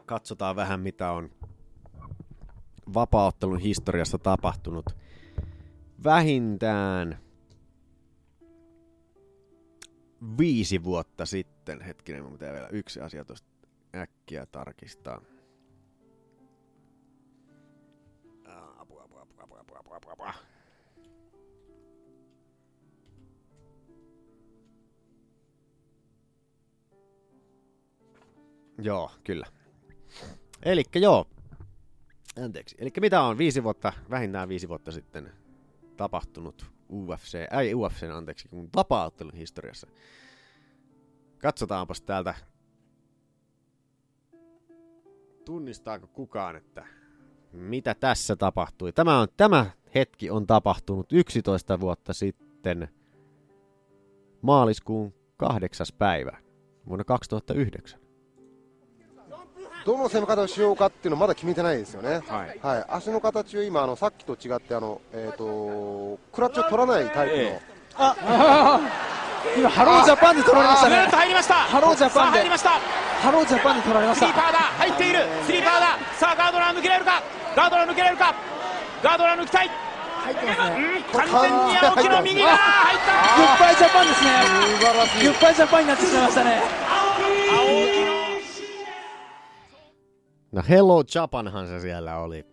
[0.07, 1.31] Katsotaan vähän mitä on
[2.95, 4.97] vapaaottelun historiassa tapahtunut
[6.05, 7.19] vähintään
[10.39, 11.81] viisi vuotta sitten.
[11.81, 13.49] Hetkinen, mun pitää vielä yksi asia tuosta
[13.97, 15.21] äkkiä tarkistaa.
[28.79, 29.47] Joo, kyllä.
[30.63, 31.27] Elikkä joo.
[32.37, 32.77] Anteeksi.
[32.79, 35.33] Elikkä mitä on viisi vuotta, vähintään viisi vuotta sitten
[35.97, 39.87] tapahtunut UFC, ei UFC, anteeksi, kun vapaa-ottelun historiassa.
[41.39, 42.35] Katsotaanpas täältä.
[45.45, 46.87] Tunnistaako kukaan, että
[47.53, 48.93] mitä tässä tapahtui?
[48.93, 52.89] Tämä, on, tämä hetki on tapahtunut 11 vuotta sitten
[54.43, 56.39] maaliskuun kahdeksas päivä
[56.89, 58.02] vuonna 2009.
[59.85, 62.85] どの攻め方をしようかっていうのまだ決めてないですよね、はい。
[62.89, 67.43] 足の形を今あのさっきと違ってあの、えー、とクラッチを取らないタイプの、
[69.59, 70.97] 今ハロージャパンで取られましたね。
[71.11, 71.55] 入りました。
[71.55, 72.39] ハロージャパンで。
[72.39, 72.71] 入りました。
[72.71, 74.27] ハロージャパンで取られました。
[74.27, 74.59] スリーパーだ。
[74.59, 75.19] 入っている。
[75.43, 75.99] スリーパーだ。
[76.15, 77.23] さあガードラー抜けられるか？
[77.57, 78.35] ガードラー抜けられるか？
[79.03, 79.71] ガードラー抜きたい。
[80.23, 80.79] 入ってますね。
[80.79, 84.31] うん完全に青木の右が入ったグッバイジャパンですね。
[84.79, 85.27] 素晴らしい。
[85.27, 86.63] グッバイジャパンになってしまいましたね。
[86.87, 87.99] 青木。
[87.99, 88.02] の
[90.53, 92.47] No Hello Japanhan se siellä oli.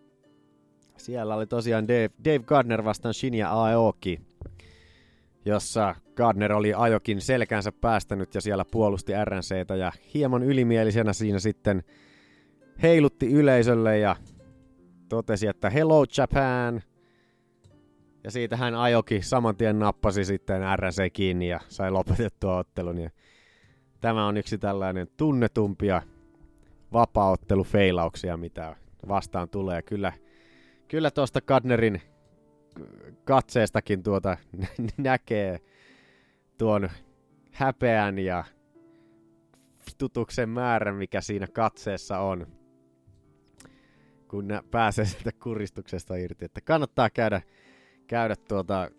[0.98, 4.22] Siellä oli tosiaan Dave, Dave Gardner vastaan Shinya Aoki,
[5.46, 11.84] jossa Gardner oli ajokin selkänsä päästänyt ja siellä puolusti RNCtä ja hieman ylimielisenä siinä sitten
[12.84, 14.16] heilutti yleisölle ja
[15.10, 16.82] totesi, että Hello Japan.
[18.24, 22.98] Ja siitä hän ajoki saman tien nappasi sitten RNC kiinni ja sai lopetettua ottelun.
[22.98, 23.10] Ja
[24.02, 26.02] tämä on yksi tällainen tunnetumpia
[26.94, 28.76] vapaaottelufeilauksia, mitä
[29.08, 29.82] vastaan tulee.
[29.82, 30.14] Kyllä,
[30.88, 32.02] kyllä tuosta Gardnerin
[33.24, 34.38] katseestakin tuota
[34.98, 35.60] näkee
[36.58, 36.90] tuon
[37.52, 38.44] häpeän ja
[39.86, 42.48] vitutuksen määrän, mikä siinä katseessa on,
[44.28, 46.46] kun pääsee sieltä kuristuksesta irti.
[46.46, 47.42] Että kannattaa käydä,
[48.08, 48.90] käydä tuota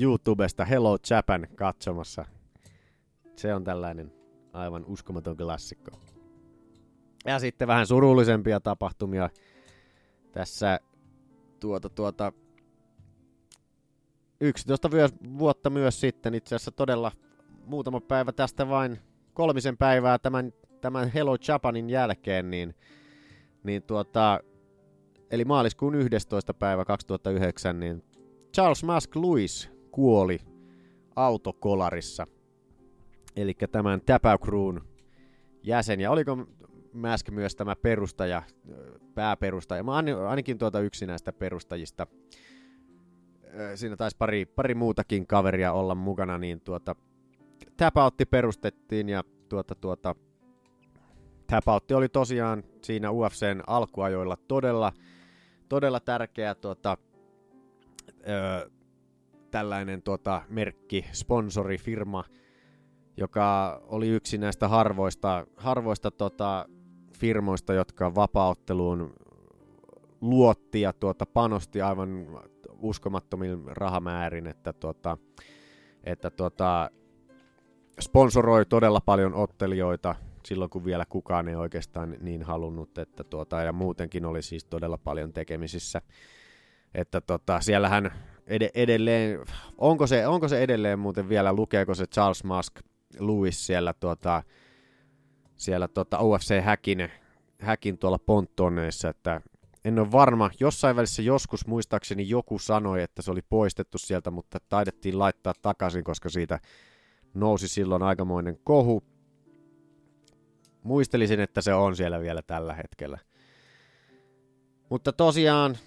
[0.00, 2.24] YouTubesta Hello Japan katsomassa.
[3.36, 4.12] Se on tällainen
[4.52, 5.90] aivan uskomaton klassikko.
[7.24, 9.30] Ja sitten vähän surullisempia tapahtumia
[10.32, 10.80] tässä
[11.60, 12.32] tuota, tuota,
[14.40, 17.12] 11 vyö- vuotta myös sitten, itse asiassa todella
[17.66, 18.98] muutama päivä tästä vain
[19.34, 22.74] kolmisen päivää tämän, tämän Hello Japanin jälkeen, niin,
[23.62, 24.40] niin tuota,
[25.30, 26.54] eli maaliskuun 11.
[26.54, 28.04] päivä 2009, niin
[28.54, 30.38] Charles Musk Lewis kuoli
[31.16, 32.26] autokolarissa.
[33.36, 34.00] Eli tämän
[34.44, 34.80] Crewn
[35.62, 36.46] jäsen, ja oliko
[36.92, 38.42] Mask myös tämä perustaja,
[39.14, 42.06] pääperustaja, mä ain- ainakin tuota yksi näistä perustajista.
[43.74, 46.96] Siinä taisi pari, pari muutakin kaveria olla mukana, niin tuota,
[47.76, 50.14] Tapoutti perustettiin ja tuota, tuota,
[51.46, 54.92] Tapoutti oli tosiaan siinä UFCn alkuajoilla todella,
[55.68, 56.96] todella tärkeä tuota,
[58.28, 58.70] ö,
[59.50, 62.24] tällainen tuota, merkki, sponsori, firma,
[63.16, 66.68] joka oli yksi näistä harvoista, harvoista tota,
[67.22, 69.14] firmoista, jotka vapaaotteluun
[70.20, 72.26] luotti ja tuota, panosti aivan
[72.78, 75.18] uskomattomin rahamäärin, että, tuota,
[76.04, 76.90] että tuota,
[78.00, 80.14] sponsoroi todella paljon ottelijoita
[80.46, 84.98] silloin, kun vielä kukaan ei oikeastaan niin halunnut, että tuota, ja muutenkin oli siis todella
[84.98, 86.02] paljon tekemisissä.
[86.94, 88.10] Että tota, siellähän
[88.46, 89.40] ed- edelleen,
[89.78, 92.80] onko se, onko se edelleen muuten vielä, lukeeko se Charles Musk
[93.20, 94.42] Lewis siellä, tuota,
[95.56, 97.10] siellä tuota UFC-häkin
[97.58, 99.40] häkin tuolla ponttoneissa, että
[99.84, 104.58] en ole varma, jossain välissä joskus muistaakseni joku sanoi, että se oli poistettu sieltä, mutta
[104.68, 106.60] taidettiin laittaa takaisin, koska siitä
[107.34, 109.02] nousi silloin aikamoinen kohu.
[110.82, 113.18] Muistelisin, että se on siellä vielä tällä hetkellä.
[114.90, 115.78] Mutta tosiaan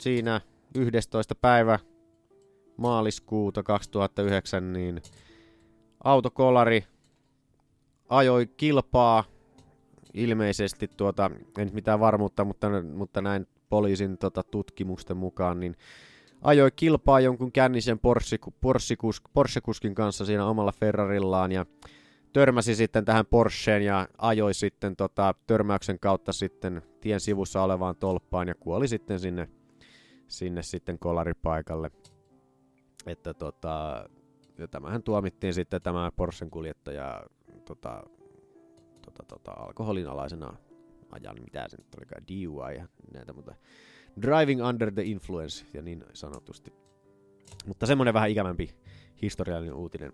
[0.00, 0.40] siinä
[0.74, 1.34] 11.
[1.34, 1.78] päivä
[2.76, 5.02] maaliskuuta 2009, niin
[6.04, 6.84] autokolari
[8.10, 9.24] ajoi kilpaa
[10.14, 15.76] ilmeisesti, tuota, en nyt mitään varmuutta, mutta, mutta näin poliisin tota, tutkimusten mukaan, niin
[16.42, 21.66] ajoi kilpaa jonkun kännisen Porsche- Porsche-kus- Porsche-kuskin kanssa siinä omalla Ferrarillaan ja
[22.32, 28.48] törmäsi sitten tähän Porscheen ja ajoi sitten tota, törmäyksen kautta sitten tien sivussa olevaan tolppaan
[28.48, 29.48] ja kuoli sitten sinne,
[30.28, 31.90] sinne sitten kolaripaikalle.
[33.06, 34.04] Että tota,
[34.58, 37.22] ja tämähän tuomittiin sitten tämä Porschen kuljettaja
[37.64, 38.02] tota,
[39.02, 40.56] tota, tota, alkoholin alaisena
[41.10, 43.54] ajan, mitä se nyt olikaan, DUI ja näitä, mutta
[44.22, 46.72] Driving Under the Influence ja niin sanotusti.
[47.66, 48.70] Mutta semmonen vähän ikävämpi
[49.22, 50.12] historiallinen uutinen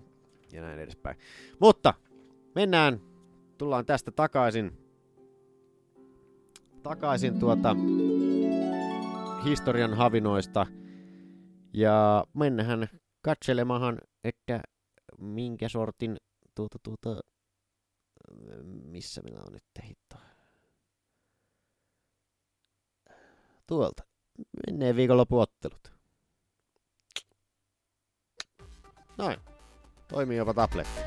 [0.53, 1.17] ja näin edespäin.
[1.61, 1.95] Mutta
[2.55, 3.01] mennään,
[3.59, 4.73] tullaan tästä takaisin,
[6.83, 7.77] takaisin tuota
[9.45, 10.67] historian havinoista
[11.73, 12.89] ja mennään
[13.23, 14.61] katselemahan, että
[15.19, 16.17] minkä sortin
[16.55, 17.21] tuota, tuota,
[18.97, 20.17] missä minä on nyt hitto.
[23.67, 24.03] Tuolta.
[24.67, 25.93] Menneen viikonloppuottelut.
[29.19, 29.37] Noin.
[30.09, 31.01] Toimii jopa tabletti.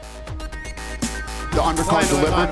[1.52, 2.52] The undercard delivered.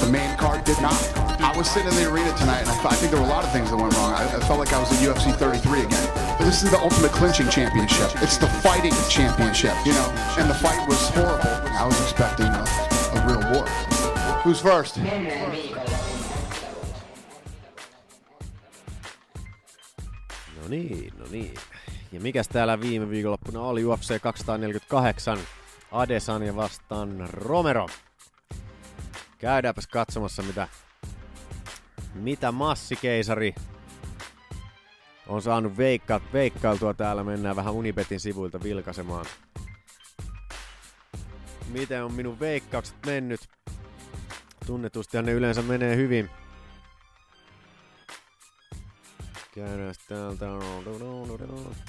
[0.00, 0.94] The main card did not.
[1.40, 3.34] I was sitting in the arena tonight, and I, thought, I think there were a
[3.36, 4.12] lot of things that went wrong.
[4.12, 6.08] I, I felt like I was at UFC 33 again.
[6.38, 8.10] But this is the ultimate clinching championship.
[8.22, 10.08] It's the fighting championship, you know.
[10.38, 11.50] And the fight was horrible.
[11.74, 12.62] I was expecting a,
[13.16, 13.87] a real war.
[14.48, 14.96] Who's first?
[20.56, 21.54] No niin, no niin.
[22.12, 25.38] Ja mikäs täällä viime viikonloppuna oli UFC 248
[25.92, 27.86] Adesanya vastaan Romero.
[29.38, 30.68] Käydäänpäs katsomassa mitä,
[32.14, 33.54] mitä massikeisari
[35.26, 37.24] on saanut veikka, veikkailtua täällä.
[37.24, 39.26] Mennään vähän Unibetin sivuilta vilkaisemaan.
[41.68, 43.57] Miten on minun veikkaukset mennyt?
[44.68, 46.30] Tunnetustihan ne yleensä menee hyvin.
[49.54, 50.46] Käydään täältä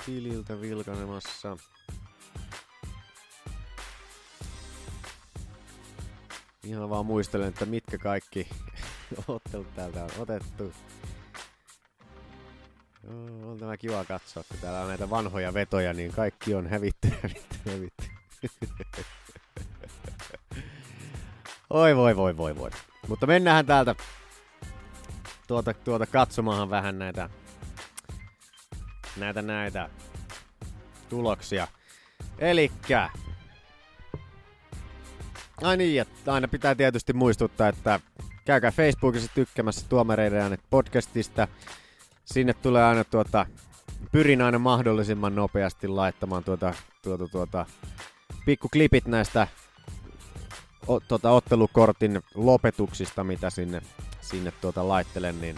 [0.06, 1.58] tililtä vilkaisemassa.
[6.64, 8.48] Ihan vaan muistelen, että mitkä kaikki
[9.28, 10.74] ottelut täältä on otettu.
[13.04, 17.10] Joo, on tämä kiva katsoa, kun täällä on näitä vanhoja vetoja, niin kaikki on hävitty,
[17.24, 18.06] hävitty, hävitty.
[21.70, 22.70] Oi voi voi voi voi.
[23.08, 23.96] Mutta mennään täältä
[25.48, 27.30] tuota, tuota katsomaan vähän näitä
[29.18, 29.90] näitä näitä
[31.10, 31.68] tuloksia.
[32.40, 33.10] Elikkä
[35.64, 38.00] Ai niin, että aina pitää tietysti muistuttaa, että
[38.46, 41.48] käykää Facebookissa tykkämässä Tuomareiden äänet podcastista.
[42.26, 43.46] Sinne tulee aina tuota,
[44.12, 47.66] pyrin aina mahdollisimman nopeasti laittamaan tuota, tuota, tuota,
[48.46, 49.48] pikkuklipit näistä
[50.90, 53.82] o, tuota, ottelukortin lopetuksista, mitä sinne,
[54.22, 55.56] sinne tuota, laittelen, niin,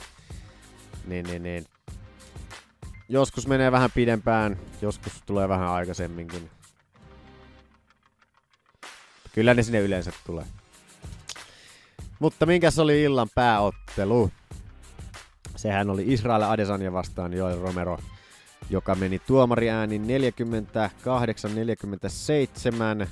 [1.06, 1.66] niin, niin, niin
[3.10, 6.50] joskus menee vähän pidempään, joskus tulee vähän aikaisemminkin.
[9.34, 10.46] Kyllä ne sinne yleensä tulee.
[12.20, 14.32] Mutta minkäs oli illan pääottelu?
[15.56, 17.98] Sehän oli Israel Adesanya vastaan Joel Romero,
[18.70, 20.06] joka meni tuomariäänin
[23.04, 23.08] 48-47.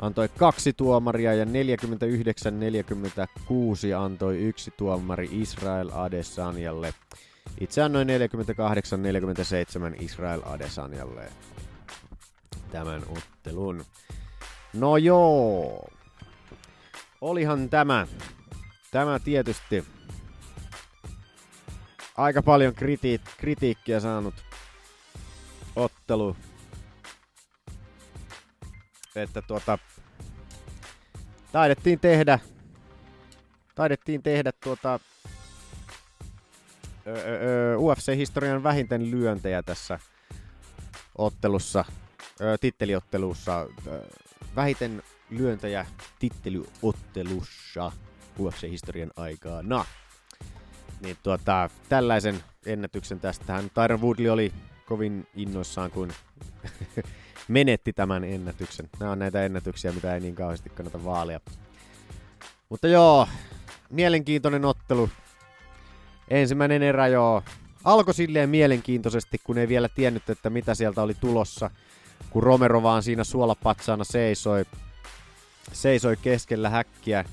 [0.00, 1.48] Antoi kaksi tuomaria ja 49-46
[3.98, 6.94] antoi yksi tuomari Israel Adesanyalle.
[7.60, 8.10] Itse annoin 48-47
[10.02, 11.32] Israel Adesanyalle
[12.72, 13.84] tämän ottelun.
[14.74, 15.88] No joo.
[17.20, 18.06] Olihan tämä,
[18.90, 19.84] tämä tietysti
[22.16, 24.34] aika paljon kriti- kritiikkiä saanut
[25.76, 26.36] ottelu.
[29.16, 29.78] Että tuota,
[31.52, 32.38] taidettiin tehdä,
[33.74, 35.00] taidettiin tehdä tuota,
[37.78, 39.98] UFC-historian vähiten lyöntejä tässä
[41.18, 41.84] ottelussa,
[42.40, 43.66] ö, titteliottelussa.
[43.86, 44.06] Ö,
[44.56, 45.86] vähiten lyöntejä
[46.18, 47.92] tittelyottelussa
[48.40, 49.84] UFC-historian aikana.
[51.00, 54.52] Niin tuota, tällaisen ennätyksen tästähän Tyron Woodley oli
[54.86, 56.12] kovin innoissaan, kun
[57.48, 58.88] menetti tämän ennätyksen.
[59.00, 61.40] Nämä on näitä ennätyksiä, mitä ei niin kauheasti kannata vaalia.
[62.68, 63.28] Mutta joo,
[63.90, 65.10] mielenkiintoinen ottelu.
[66.28, 67.42] Ensimmäinen erä joo.
[67.84, 71.70] Alkoi silleen mielenkiintoisesti, kun ei vielä tiennyt, että mitä sieltä oli tulossa.
[72.30, 74.64] Kun Romero vaan siinä suolapatsaana seisoi,
[75.72, 77.24] seisoi keskellä häkkiä.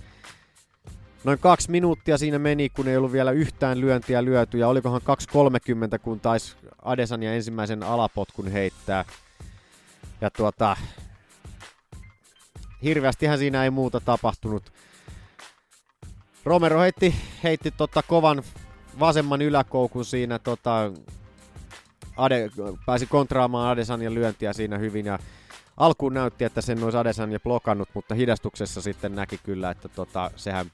[1.24, 4.58] Noin kaksi minuuttia siinä meni, kun ei ollut vielä yhtään lyöntiä lyöty.
[4.58, 9.06] Ja olikohan 2.30, kun taisi Adesanya ensimmäisen alapotkun heittää.
[10.22, 10.78] Ja tuota,
[12.84, 14.74] hirveästihän siinä ei muuta tapahtunut.
[16.44, 18.44] Romero heitti, heitti tota kovan
[19.00, 20.92] vasemman yläkoukun siinä tota,
[22.18, 22.50] Ade,
[22.86, 25.20] pääsi kontraamaan Adesanjan lyöntiä siinä hyvin ja
[25.78, 30.72] alkuun näytti, että sen olisi Adesanya blokannut, mutta hidastuksessa sitten näki kyllä, että tota, sehän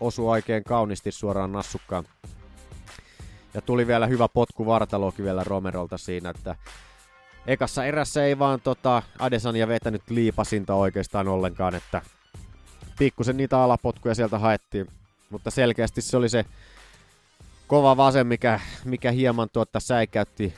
[0.00, 2.04] osui oikein kauniisti suoraan nassukkaan.
[3.54, 6.56] Ja tuli vielä hyvä potku vartalokin vielä Romerolta siinä, että
[7.48, 12.02] ekassa erässä ei vaan tota, Adesanya vetänyt liipasinta oikeastaan ollenkaan, että
[12.98, 14.86] pikkusen niitä alapotkuja sieltä haettiin,
[15.30, 16.44] mutta selkeästi se oli se
[17.66, 20.54] kova vasen, mikä, mikä hieman tuota säikäytti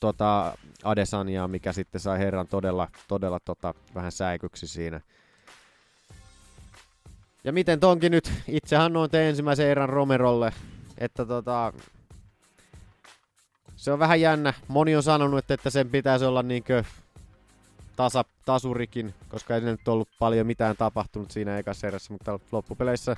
[0.00, 5.00] tuota Adesaniaa, mikä sitten sai herran todella, todella tota, vähän säikyksi siinä.
[7.44, 10.52] Ja miten tonkin nyt, itsehän noin ensimmäisen erän Romerolle,
[10.98, 11.72] että tota,
[13.88, 14.54] se on vähän jännä.
[14.68, 16.84] Moni on sanonut, että sen pitäisi olla niinkö
[17.96, 23.16] tasa, tasurikin, koska ei nyt ollut paljon mitään tapahtunut siinä ekassa erässä, mutta loppupeleissä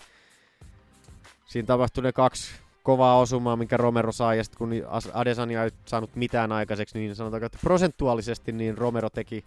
[1.47, 2.53] siinä tapahtui ne kaksi
[2.83, 4.71] kovaa osumaa, minkä Romero sai, ja sitten kun
[5.15, 9.45] Adesanya ei saanut mitään aikaiseksi, niin sanotaan, että prosentuaalisesti niin Romero teki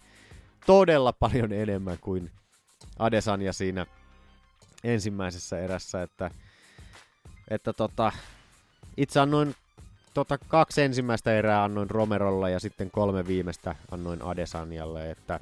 [0.66, 2.30] todella paljon enemmän kuin
[2.98, 3.86] Adesanya siinä
[4.84, 6.30] ensimmäisessä erässä, että,
[7.48, 8.12] että tota,
[8.96, 9.54] itse annoin
[10.14, 15.40] tota, kaksi ensimmäistä erää annoin Romerolla ja sitten kolme viimeistä annoin Adesanjalle, että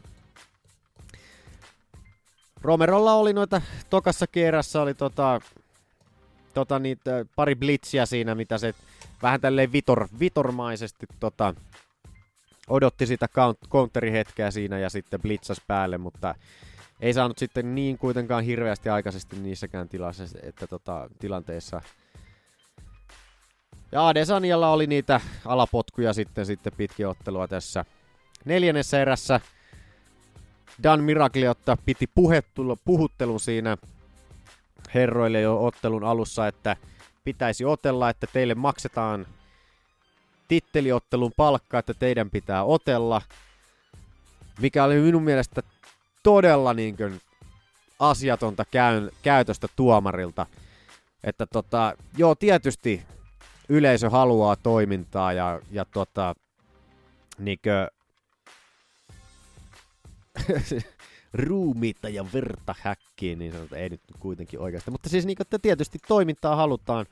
[2.63, 5.41] Romerolla oli noita tokassa erässä oli tota,
[6.55, 8.75] tota niitä, pari blitsiä siinä, mitä se
[9.23, 11.55] vähän tälleen vitor, vitormaisesti tota,
[12.69, 13.29] odotti sitä
[13.69, 16.35] counterihetkeä siinä ja sitten blitzas päälle, mutta
[17.01, 21.83] ei saanut sitten niin kuitenkaan hirveästi aikaisesti niissäkään tilassa, että tota, tilanteissa.
[23.93, 27.85] Ja Adesanialla oli niitä alapotkuja sitten, sitten pitkin ottelua tässä
[28.45, 29.41] neljännessä erässä.
[30.83, 32.11] Dan Miragliotta piti
[32.85, 33.77] puhuttelun siinä
[34.95, 36.77] herroille jo ottelun alussa, että
[37.25, 39.27] pitäisi otella, että teille maksetaan
[40.49, 43.23] titteliottelun palkka, että teidän pitää otella.
[44.61, 45.63] Mikä oli minun mielestä
[46.23, 47.21] todella niin kuin
[47.99, 50.47] asiatonta käyn, käytöstä tuomarilta.
[51.25, 53.03] Että tota, joo, tietysti
[53.73, 56.35] yleisö haluaa toimintaa ja, ja tota,
[57.39, 57.89] niinkö,
[61.35, 64.91] ruumiita ja verta häkkiin, niin sanotaan, ei nyt kuitenkin oikeasti.
[64.91, 67.07] Mutta siis niin, että tietysti toimintaa halutaan,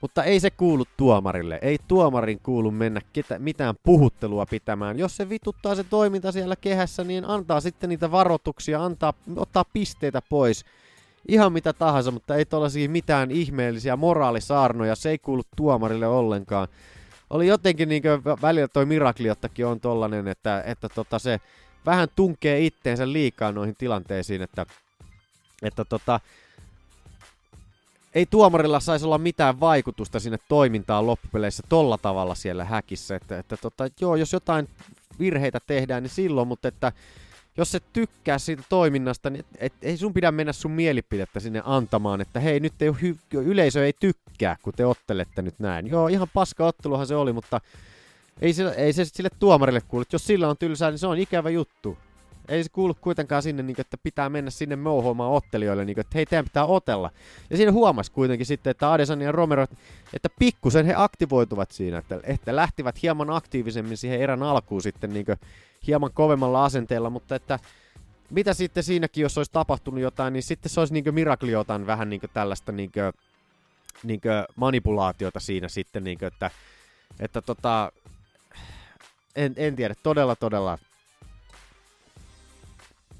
[0.00, 1.58] mutta ei se kuulu tuomarille.
[1.62, 4.98] Ei tuomarin kuulu mennä ketä, mitään puhuttelua pitämään.
[4.98, 10.22] Jos se vituttaa se toiminta siellä kehässä, niin antaa sitten niitä varoituksia, antaa, ottaa pisteitä
[10.28, 10.64] pois.
[11.28, 14.94] Ihan mitä tahansa, mutta ei tuollaisia mitään ihmeellisiä moraalisaarnoja.
[14.94, 16.68] Se ei kuulu tuomarille ollenkaan.
[17.30, 18.02] Oli jotenkin niin
[18.42, 21.40] välillä toi Mirakliottakin on tollanen, että, että tota se
[21.86, 24.66] vähän tunkee itteensä liikaa noihin tilanteisiin, että,
[25.62, 26.20] että tota,
[28.14, 33.16] ei tuomarilla saisi olla mitään vaikutusta sinne toimintaan loppupeleissä tolla tavalla siellä häkissä.
[33.16, 34.68] Että, että tota, joo, jos jotain
[35.18, 36.92] virheitä tehdään, niin silloin, mutta että
[37.56, 41.62] jos se tykkää siitä toiminnasta, niin et, et, ei sun pidä mennä sun mielipidettä sinne
[41.64, 45.86] antamaan, että hei, nyt ei hy- yleisö ei tykkää, kun te ottelette nyt näin.
[45.86, 47.60] Joo, ihan paska otteluhan se oli, mutta
[48.40, 50.04] ei, se, ei se sille tuomarille kuulu.
[50.12, 51.98] Jos sillä on tylsää, niin se on ikävä juttu.
[52.48, 56.00] Ei se kuulu kuitenkaan sinne, niin kuin, että pitää mennä sinne mouhoamaan ottelijoille, niin kuin,
[56.00, 57.10] että hei, teidän pitää otella.
[57.50, 59.66] Ja siinä huomasi kuitenkin sitten, että Adesanya ja Romero,
[60.12, 65.26] että pikkusen he aktivoituvat siinä, että, että lähtivät hieman aktiivisemmin siihen erän alkuun sitten niin
[65.26, 65.38] kuin,
[65.86, 67.58] hieman kovemmalla asenteella, mutta että
[68.30, 72.20] mitä sitten siinäkin, jos olisi tapahtunut jotain, niin sitten se olisi niin Mirakliotan vähän niin
[72.34, 73.12] tällaista niin kuin,
[74.02, 74.20] niin
[74.56, 76.50] manipulaatiota siinä sitten, niin kuin, että,
[77.20, 77.92] että tota,
[79.36, 80.78] en, en tiedä, todella, todella,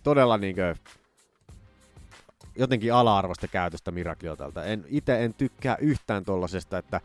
[0.04, 0.74] todella niinkö
[2.56, 4.64] jotenkin ala-arvoista käytöstä Mirakiotalta.
[4.64, 7.00] En, itse en tykkää yhtään tollasesta, että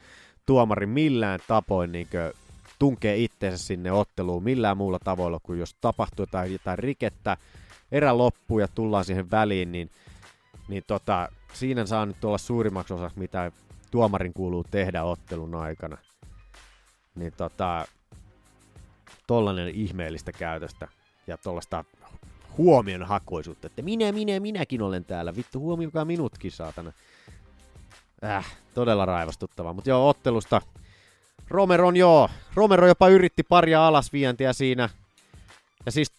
[0.45, 2.33] tuomari millään tapoin niinkö
[2.79, 7.37] tunkee itseensä sinne otteluun millään muulla tavoilla kuin jos tapahtuu jotain, jotain rikettä,
[7.91, 9.91] erä loppuu ja tullaan siihen väliin, niin,
[10.67, 13.51] niin tota, siinä saa nyt olla suurimmaksi osaksi, mitä
[13.91, 15.97] tuomarin kuuluu tehdä ottelun aikana.
[17.15, 17.85] Niin tota,
[19.27, 20.87] tollanen ihmeellistä käytöstä
[21.27, 21.85] ja tollasta
[22.59, 26.91] huomion hakoisuutta, että minä, minä, minäkin olen täällä, vittu huomioikaa minutkin, saatana.
[28.23, 30.61] Äh, todella raivastuttavaa, mutta joo, ottelusta.
[31.47, 34.89] Romeron joo, Romero jopa yritti paria alasvientiä siinä,
[35.85, 36.11] ja siis,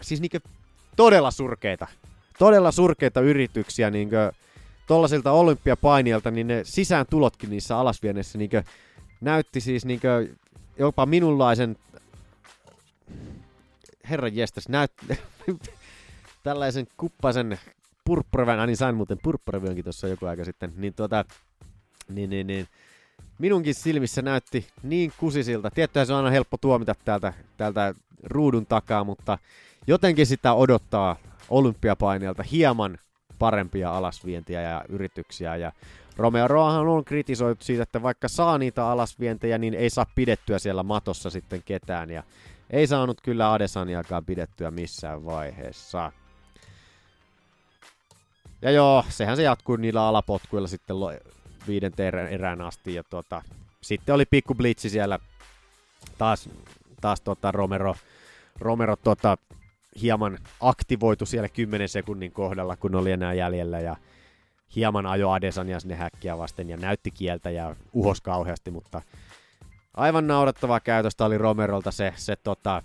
[0.00, 0.40] siis niinkö
[0.96, 1.86] todella surkeita,
[2.38, 4.32] todella surkeita yrityksiä niinkö
[4.86, 8.62] tollasilta olympiapainijalta, niin ne sisään tulotkin niissä alasvienneissä niinkö
[9.20, 10.28] näytti siis niinkö
[10.78, 11.76] jopa minunlaisen
[14.10, 14.92] herran jestas, näyt...
[16.42, 17.58] tällaisen kuppasen
[18.04, 21.24] purppuravyön, niin sain muuten purppuravyönkin tuossa joku aika sitten, niin tuota,
[22.08, 22.68] niin, niin, niin,
[23.38, 25.70] minunkin silmissä näytti niin kusisilta.
[25.70, 27.94] Tiettyhän se on aina helppo tuomita täältä, täältä
[28.24, 29.38] ruudun takaa, mutta
[29.86, 31.16] jotenkin sitä odottaa
[31.50, 32.98] olympiapaineelta hieman
[33.38, 35.56] parempia alasvientiä ja yrityksiä.
[35.56, 35.72] Ja
[36.16, 41.30] Romeroahan on kritisoitu siitä, että vaikka saa niitä alasvientejä, niin ei saa pidettyä siellä matossa
[41.30, 42.10] sitten ketään.
[42.10, 42.22] Ja
[42.70, 46.12] ei saanut kyllä Adesaniakaan pidettyä missään vaiheessa.
[48.62, 50.96] Ja joo, sehän se jatkuu niillä alapotkuilla sitten
[51.66, 52.94] viidenteen erään, asti.
[52.94, 53.42] Ja tota,
[53.80, 55.18] sitten oli pikku blitsi siellä
[56.18, 56.48] taas,
[57.00, 57.94] taas tota Romero,
[58.60, 59.38] Romero tota,
[60.00, 63.96] hieman aktivoitu siellä 10 sekunnin kohdalla, kun oli enää jäljellä ja
[64.76, 69.02] hieman ajo Adesania sinne häkkiä vasten ja näytti kieltä ja uhos kauheasti, mutta
[69.96, 72.82] aivan naurettavaa käytöstä oli Romerolta se, se tota,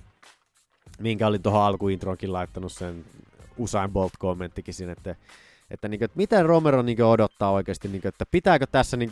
[0.99, 3.05] minkä olin tuohon alkuintroonkin laittanut sen
[3.57, 5.15] Usain Bolt-kommenttikin siinä, että
[5.71, 8.97] että, niin kuin, että miten Romero niin kuin, odottaa oikeasti, niin kuin, että pitääkö tässä
[8.97, 9.09] niin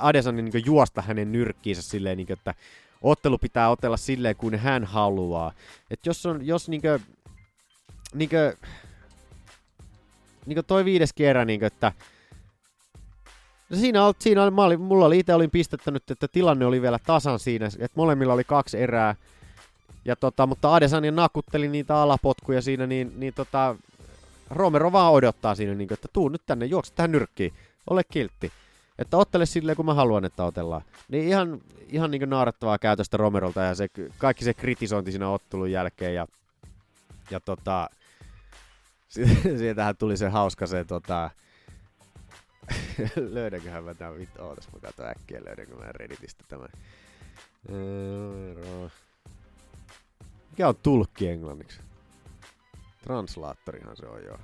[0.00, 2.54] Adesonin niin juosta hänen nyrkkiinsä silleen, niin kuin, että
[3.02, 5.52] ottelu pitää otella silleen, kuin hän haluaa.
[5.90, 7.02] Että jos on, jos niin kuin,
[8.14, 8.52] niin kuin,
[10.46, 11.92] niin kuin toi viides kerran, niin kuin, että
[13.70, 16.82] No siinä, oli, siinä oli, mä olin, mulla oli itse olin pistettänyt, että tilanne oli
[16.82, 19.14] vielä tasan siinä, että molemmilla oli kaksi erää.
[20.04, 23.76] Ja tota, mutta Adesanya nakutteli niitä alapotkuja siinä, niin, niin tota,
[24.50, 27.52] Romero vaan odottaa siinä, niin kuin, että tuu nyt tänne, juokse tähän nyrkkiin,
[27.90, 28.52] ole kiltti.
[28.98, 30.82] Että ottele silleen, kun mä haluan, että otellaan.
[31.08, 36.14] Niin ihan, ihan niin naarattavaa käytöstä Romerolta ja se, kaikki se kritisointi siinä ottelun jälkeen.
[36.14, 36.26] Ja,
[37.30, 37.90] ja tota,
[39.58, 41.30] siitähän tuli se hauska se tota,
[43.36, 46.68] löydänköhän mä tämän vittu, ootas mä katson äkkiä, löydänkö mä Redditistä tämän.
[50.50, 51.80] Mikä on tulkki englanniksi?
[53.02, 54.38] Translaattorihan se on joo.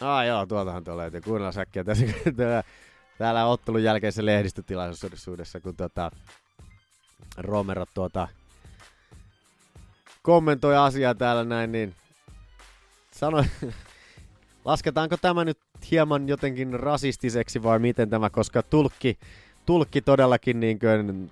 [0.00, 1.20] Ah joo, tuoltahan tuo löytyy.
[1.20, 2.62] Kuunnellaan säkkiä tässä täällä,
[3.18, 6.10] täällä ottelun jälkeisessä lehdistötilaisuudessa, kun tota,
[7.36, 8.28] Romero tuota,
[10.22, 11.94] kommentoi asiaa täällä näin, niin
[13.12, 13.44] sanoi,
[14.64, 15.58] lasketaanko tämä nyt
[15.90, 19.18] hieman jotenkin rasistiseksi vai miten tämä, koska tulkki,
[19.66, 21.30] tulkki todellakin niin kuin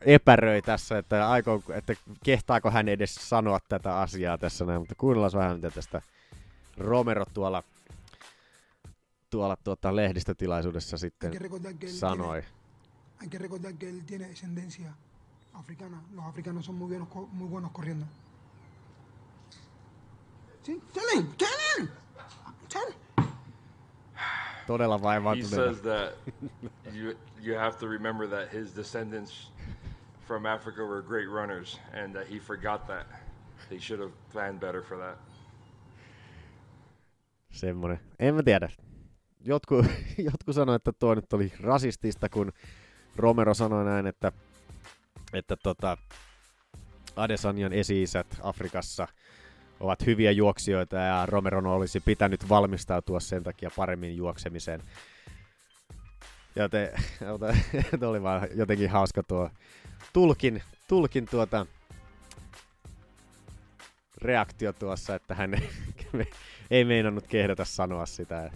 [0.00, 1.94] epäröi tässä, että, aiko, että
[2.24, 6.02] kehtaako hän edes sanoa tätä asiaa tässä näin, mutta kuunnellaan vähän mitä tästä
[6.76, 7.62] Romero tuolla,
[9.30, 11.32] tuolla tuota, lehdistötilaisuudessa sitten
[11.86, 12.42] sanoi.
[13.20, 14.92] Hay que recordar que él tiene descendencia
[15.54, 16.02] africana.
[16.14, 18.06] Los africanos son muy buenos, muy buenos corriendo.
[20.62, 21.48] Sí, tell him, tell
[21.78, 21.88] him,
[22.68, 22.94] tell him.
[24.66, 24.98] Todella
[25.34, 26.14] He says that
[26.92, 29.50] you you have to remember that his descendants
[30.26, 33.06] from Africa were great runners, and that he forgot that.
[33.70, 35.18] He should have planned better for that.
[37.50, 38.00] Semmonen.
[38.18, 38.68] En mä tiedä.
[39.40, 39.86] Jotkut,
[40.28, 42.52] jotkut sanoi, että tuo nyt oli rasistista, kun
[43.16, 44.32] Romero sanoi näin, että,
[45.34, 45.98] että tota,
[47.16, 49.08] Adesanyan esi-isät Afrikassa
[49.80, 54.80] ovat hyviä juoksijoita ja Romeron olisi pitänyt valmistautua sen takia paremmin juoksemiseen.
[56.56, 56.88] Joten
[58.08, 59.50] oli vaan jotenkin hauska tuo
[60.12, 61.66] tulkin, tulkin tuota
[64.22, 65.54] reaktio tuossa, että hän
[66.70, 68.50] ei meinannut kehdata sanoa sitä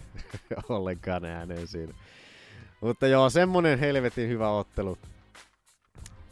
[0.69, 1.93] ollenkaan ääneen siinä.
[2.81, 4.97] Mutta joo, semmonen helvetin hyvä ottelu.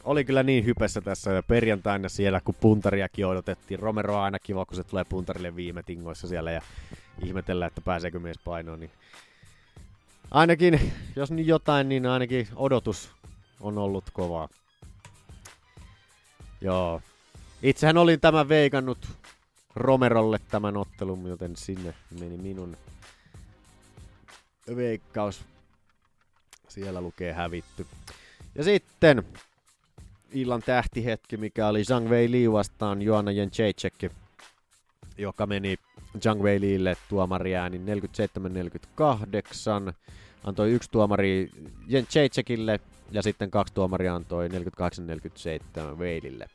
[0.08, 3.80] Oli kyllä niin hypessä tässä ja perjantaina siellä, kun puntariakin odotettiin.
[3.80, 6.62] Romero on aina kiva, kun se tulee puntarille viime tingoissa siellä ja
[7.26, 8.80] ihmetellään, että pääseekö mies painoon.
[8.80, 8.92] Niin
[10.32, 13.10] ainakin, jos nyt jotain, niin ainakin odotus
[13.60, 14.50] on ollut kovaa.
[16.62, 17.02] Joo.
[17.64, 19.08] Itsehän olin tämän veikannut
[19.76, 22.78] Romerolle tämän ottelun, joten sinne meni minun
[24.76, 25.42] veikkaus.
[26.68, 27.86] Siellä lukee hävitty.
[28.56, 29.24] Ja sitten
[30.32, 34.12] illan tähtihetki, mikä oli Zhang Wei Li vastaan Joanna Jędrzejczyk,
[35.18, 35.78] joka meni
[36.22, 37.86] Zhang Wei Lille tuomariäänin
[39.90, 39.94] 47-48.
[40.44, 41.52] Antoi yksi tuomari
[41.88, 42.80] Jędrzejczykille
[43.12, 44.52] ja sitten kaksi tuomaria antoi 48-47
[45.98, 46.50] Weilille.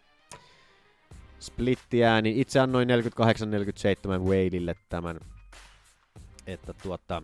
[1.41, 2.41] Splittiääni.
[2.41, 5.21] Itse annoin 48-47 Weilille tämän.
[6.47, 7.23] Että tuota,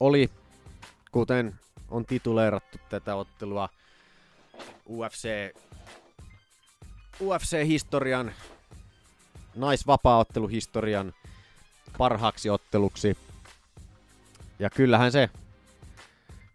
[0.00, 0.30] oli,
[1.12, 1.54] kuten
[1.90, 3.68] on tituleerattu tätä ottelua,
[4.88, 5.28] UFC,
[7.20, 8.32] UFC-historian,
[9.54, 11.14] naisvapaaotteluhistorian
[11.98, 13.16] parhaaksi otteluksi.
[14.58, 15.30] Ja kyllähän se,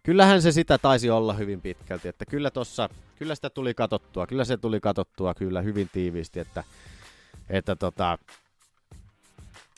[0.02, 4.44] kyllähän se sitä taisi olla hyvin pitkälti, että kyllä tossa, kyllä sitä tuli katottua, kyllä
[4.44, 6.64] se tuli katottua kyllä hyvin tiiviisti, että,
[7.48, 8.18] että tota,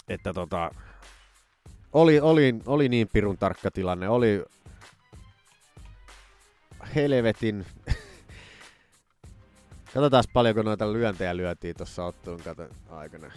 [0.08, 0.70] että tota,
[1.92, 4.44] oli, oli, oli niin pirun tarkka tilanne, oli
[6.94, 7.66] helvetin
[9.94, 12.40] Katsotaan paljonko noita lyöntejä lyötiin tuossa ottelun
[12.90, 13.32] aikana.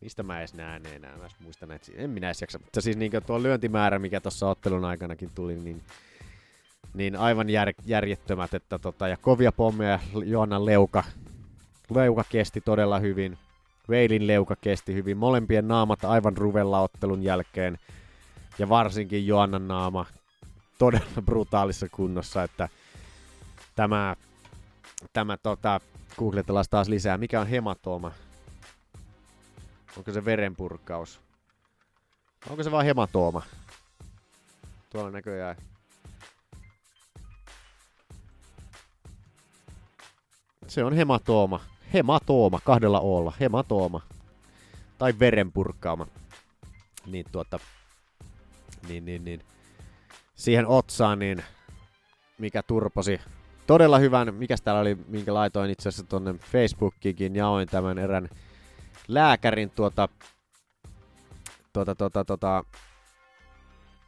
[0.00, 1.92] Mistä mä edes näen enää, mä muistan näitä.
[1.94, 2.58] En minä edes jaksa.
[2.58, 5.82] Mutta siis niin tuo lyöntimäärä, mikä tuossa ottelun aikanakin tuli, niin,
[6.94, 8.54] niin aivan jär, järjettömät.
[8.54, 11.04] Että tota, ja kovia pommeja Joanna Leuka
[11.94, 13.38] leuka kesti todella hyvin.
[13.88, 15.16] Veilin leuka kesti hyvin.
[15.16, 17.78] Molempien naamat aivan ruvella ottelun jälkeen.
[18.58, 20.06] Ja varsinkin Joannan naama
[20.78, 22.68] todella brutaalissa kunnossa, että
[23.76, 24.16] tämä,
[25.12, 25.80] tämä tota,
[26.18, 27.18] googletellaan taas lisää.
[27.18, 28.12] Mikä on hematooma?
[29.96, 31.20] Onko se verenpurkaus?
[32.50, 33.42] Onko se vaan hematooma?
[34.90, 35.56] Tuolla näköjään.
[40.66, 41.60] Se on hematooma.
[41.94, 43.32] Hematooma kahdella olla.
[43.40, 44.00] Hematooma.
[44.98, 46.06] Tai verenpurkkaama.
[47.06, 47.58] Niin tuota...
[48.88, 49.42] Niin, niin, niin.
[50.34, 51.44] Siihen otsaan, niin
[52.38, 53.20] mikä turposi
[53.72, 58.28] todella hyvän, mikä täällä oli, minkä laitoin itse asiassa tuonne Facebookiinkin, jaoin tämän erän
[59.08, 60.08] lääkärin tuota,
[61.72, 62.64] tuota, tuota, tuota,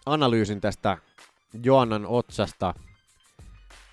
[0.07, 0.99] analyysin tästä
[1.63, 2.75] Joannan otsasta.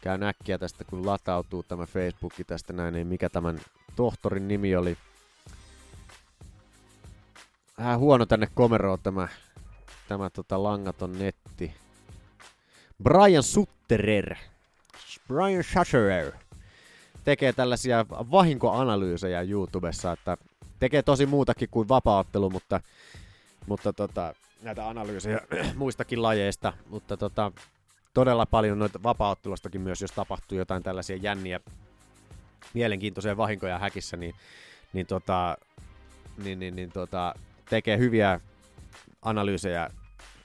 [0.01, 3.59] Käy näkkiä tästä, kun latautuu tämä Facebookki tästä näin, niin mikä tämän
[3.95, 4.97] tohtorin nimi oli.
[7.77, 9.27] Vähän huono tänne komeroon tämä,
[10.07, 11.73] tämä tota langaton netti.
[13.03, 14.50] Brian Sutterer.
[15.31, 16.31] Brian Sutterer
[17.23, 20.37] tekee tällaisia vahinkoanalyysejä YouTubessa, että
[20.79, 22.79] tekee tosi muutakin kuin vapaaottelu, mutta,
[23.67, 25.41] mutta tota, näitä analyysejä
[25.75, 27.51] muistakin lajeista, mutta tota,
[28.13, 31.59] todella paljon noita vapaaottelustakin myös, jos tapahtuu jotain tällaisia jänniä,
[32.73, 34.35] mielenkiintoisia vahinkoja häkissä, niin,
[34.93, 35.57] niin, tota,
[36.43, 37.35] niin, niin, niin tota,
[37.69, 38.39] tekee hyviä
[39.21, 39.89] analyysejä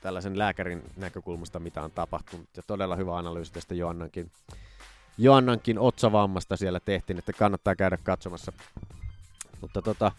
[0.01, 2.49] tällaisen lääkärin näkökulmasta, mitä on tapahtunut.
[2.57, 4.31] Ja todella hyvä analyysi tästä Joannankin,
[5.19, 8.53] Joannankin otsavammasta siellä tehtiin, että kannattaa käydä katsomassa.
[9.61, 10.13] Mutta tota,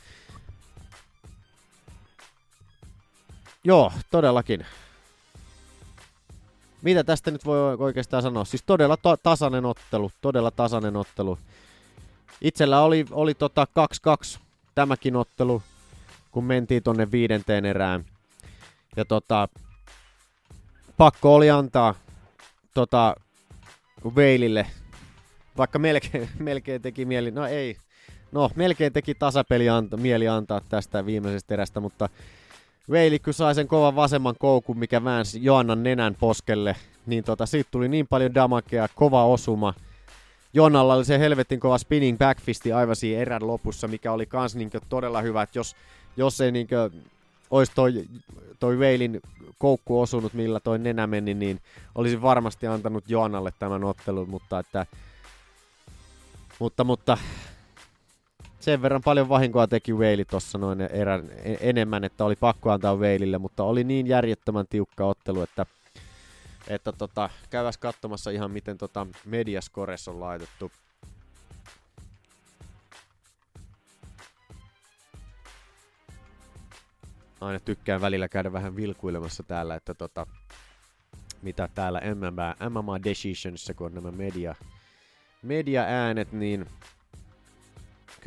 [3.64, 4.66] joo, todellakin.
[6.82, 8.46] Mitä tästä nyt voi oikeastaan sanoa?
[8.46, 11.40] Siis todella to- tasainen ottelu, todella tasainen ottelu.
[12.42, 13.68] Itsellä oli, oli tota
[14.36, 14.40] 2-2
[14.76, 15.64] tämäkin ottelu,
[16.32, 18.06] kun mentiin tonne viidenteen erään.
[18.96, 19.48] Ja tota,
[20.98, 21.96] pakko oli antaa
[22.74, 23.16] tota,
[24.16, 24.68] Veilille,
[25.58, 27.78] vaikka melkein, melkein teki mieli, no ei,
[28.32, 32.10] no melkein teki tasapeli anta, mieli antaa tästä viimeisestä erästä, mutta
[32.92, 37.72] Veili kun sai sen kovan vasemman koukun, mikä väänsi Joannan nenän poskelle, niin tota, siitä
[37.72, 39.74] tuli niin paljon damakea, kova osuma.
[40.54, 44.80] Joannalla oli se helvetin kova spinning backfisti aivan siinä erän lopussa, mikä oli kans niinkö
[44.90, 45.76] todella hyvä, että jos,
[46.18, 46.90] jos ei niinkö
[47.52, 48.06] olisi toi,
[48.60, 49.22] toi Veilin
[49.58, 51.60] koukku osunut, millä toi nenä meni, niin
[51.96, 54.86] olisi varmasti antanut Joannalle tämän ottelun, mutta että
[56.60, 57.18] mutta, mutta
[58.60, 61.30] sen verran paljon vahinkoa teki Whaley tuossa noin erän,
[61.60, 65.66] enemmän, että oli pakko antaa Whaleylle, mutta oli niin järjettömän tiukka ottelu, että,
[66.68, 70.72] että tota, käyväs katsomassa ihan miten tota Mediascores on laitettu.
[77.42, 80.28] Aina tykkään välillä käydä vähän vilkuilemassa täällä, että tota,
[81.42, 84.56] mitä täällä MMA, MMA Decisionissa, kun on nämä media,
[85.48, 86.66] media-äänet, niin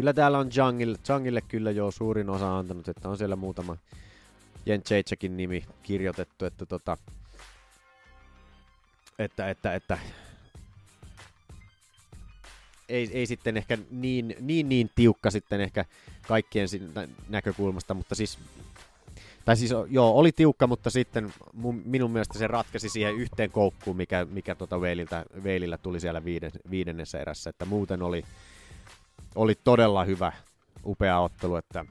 [0.00, 3.76] Kyllä täällä on Jungille, Jungille kyllä jo suurin osa antanut, että on siellä muutama
[4.66, 6.96] Jentseitsäkin nimi kirjoitettu, että tota,
[9.18, 9.98] että, että, että
[12.88, 15.84] ei, ei sitten ehkä niin, niin, niin tiukka sitten ehkä
[16.28, 16.68] kaikkien
[17.28, 18.38] näkökulmasta, mutta siis
[19.50, 23.96] tai siis joo, oli tiukka, mutta sitten mun, minun mielestä se ratkesi siihen yhteen koukkuun,
[23.96, 28.24] mikä, mikä tota Veililtä, Veilillä tuli siellä viiden, viidennessä erässä, että muuten oli,
[29.34, 30.32] oli todella hyvä,
[30.84, 31.84] upea ottelu, että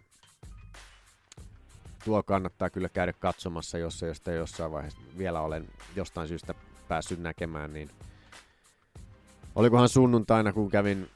[2.05, 6.53] tuo kannattaa kyllä käydä katsomassa, jos ei sitä jossain vaiheessa vielä olen jostain syystä
[6.87, 7.89] päässyt näkemään, niin
[9.55, 11.09] olikohan sunnuntaina, kun kävin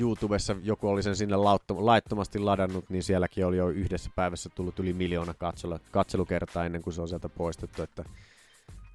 [0.00, 1.36] YouTubessa, joku oli sen sinne
[1.76, 6.94] laittomasti ladannut, niin sielläkin oli jo yhdessä päivässä tullut yli miljoona katselu, katselukertaa ennen kuin
[6.94, 8.04] se on sieltä poistettu, että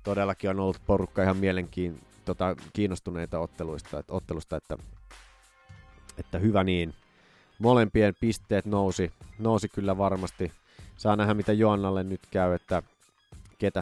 [0.04, 4.78] todellakin on ollut porukka ihan mielenkiin tota, kiinnostuneita otteluista, että, ottelusta, että
[6.18, 6.94] että hyvä niin.
[7.60, 10.52] Molempien pisteet nousi, nousi kyllä varmasti.
[10.98, 12.84] Saa nähdä, mitä Joannalle nyt käy, että
[13.58, 13.82] ketä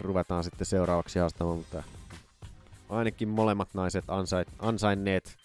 [0.00, 1.82] ruvetaan sitten seuraavaksi haastamaan, mutta
[2.88, 5.41] ainakin molemmat naiset ansait, ansainneet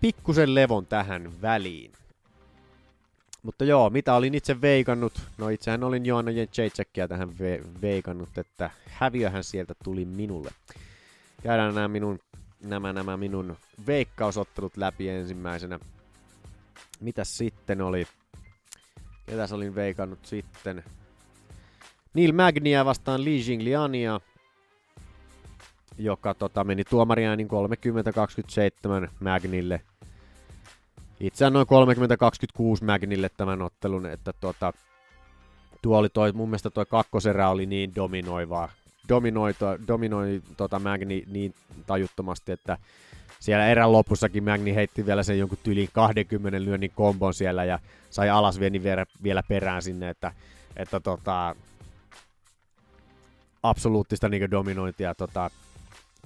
[0.00, 1.92] pikkusen levon tähän väliin.
[3.42, 5.12] Mutta joo, mitä olin itse veikannut?
[5.38, 10.50] No itsehän olin Joanna Jędrzejczykia tähän ve- veikannut, että häviöhän sieltä tuli minulle.
[11.42, 12.18] Käydään nämä minun
[12.62, 15.78] nämä, nämä minun veikkausottelut läpi ensimmäisenä.
[17.00, 18.06] Mitä sitten oli?
[19.26, 20.84] Ketäs olin veikannut sitten?
[22.14, 24.20] Neil Magnia vastaan Li Jingliania,
[25.98, 27.48] joka tota, meni tuomariäänin
[29.06, 29.80] 30-27 Magnille.
[31.20, 31.66] Itse annoin
[32.80, 34.72] 30-26 Magnille tämän ottelun, että tota,
[35.82, 38.68] tuo oli toi, mun mielestä toi kakkoserä oli niin dominoivaa,
[39.08, 39.54] dominoi,
[39.88, 41.54] dominoi tota Magni niin
[41.86, 42.78] tajuttomasti, että
[43.40, 47.78] siellä erän lopussakin Magni heitti vielä sen jonkun tyliin 20 lyönnin kombon siellä ja
[48.10, 50.32] sai alasvieni vielä, vielä perään sinne, että,
[50.76, 51.56] että tota,
[53.62, 55.50] absoluuttista niin dominointia tota,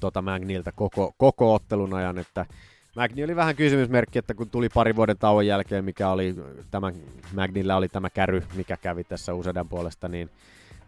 [0.00, 2.46] tota Magnilta koko, koko ottelun ajan, että
[2.94, 6.34] Magni oli vähän kysymysmerkki, että kun tuli pari vuoden tauon jälkeen, mikä oli
[6.70, 6.92] tämä,
[7.34, 10.30] Magnilla oli tämä käry, mikä kävi tässä useiden puolesta, niin,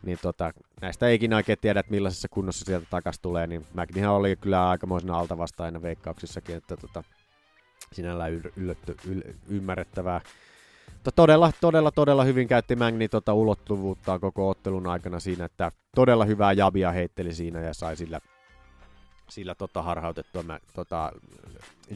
[0.02, 4.14] niin tota, näistä ei ikinä oikein tiedä, että millaisessa kunnossa sieltä takaisin tulee, niin Magnihan
[4.14, 7.04] oli kyllä aikamoisena altavastaina veikkauksissakin, että tota,
[7.92, 10.20] sinällään y- yllätty, y- ymmärrettävää.
[10.94, 16.24] Mutta todella, todella, todella hyvin käytti Magni tota ulottuvuuttaan koko ottelun aikana siinä, että todella
[16.24, 18.20] hyvää jabia heitteli siinä ja sai sillä
[19.28, 21.12] sillä tota harhautettua mä, tota,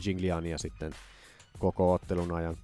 [0.07, 0.93] Jingliania sitten
[1.59, 2.57] koko ottelun ajan.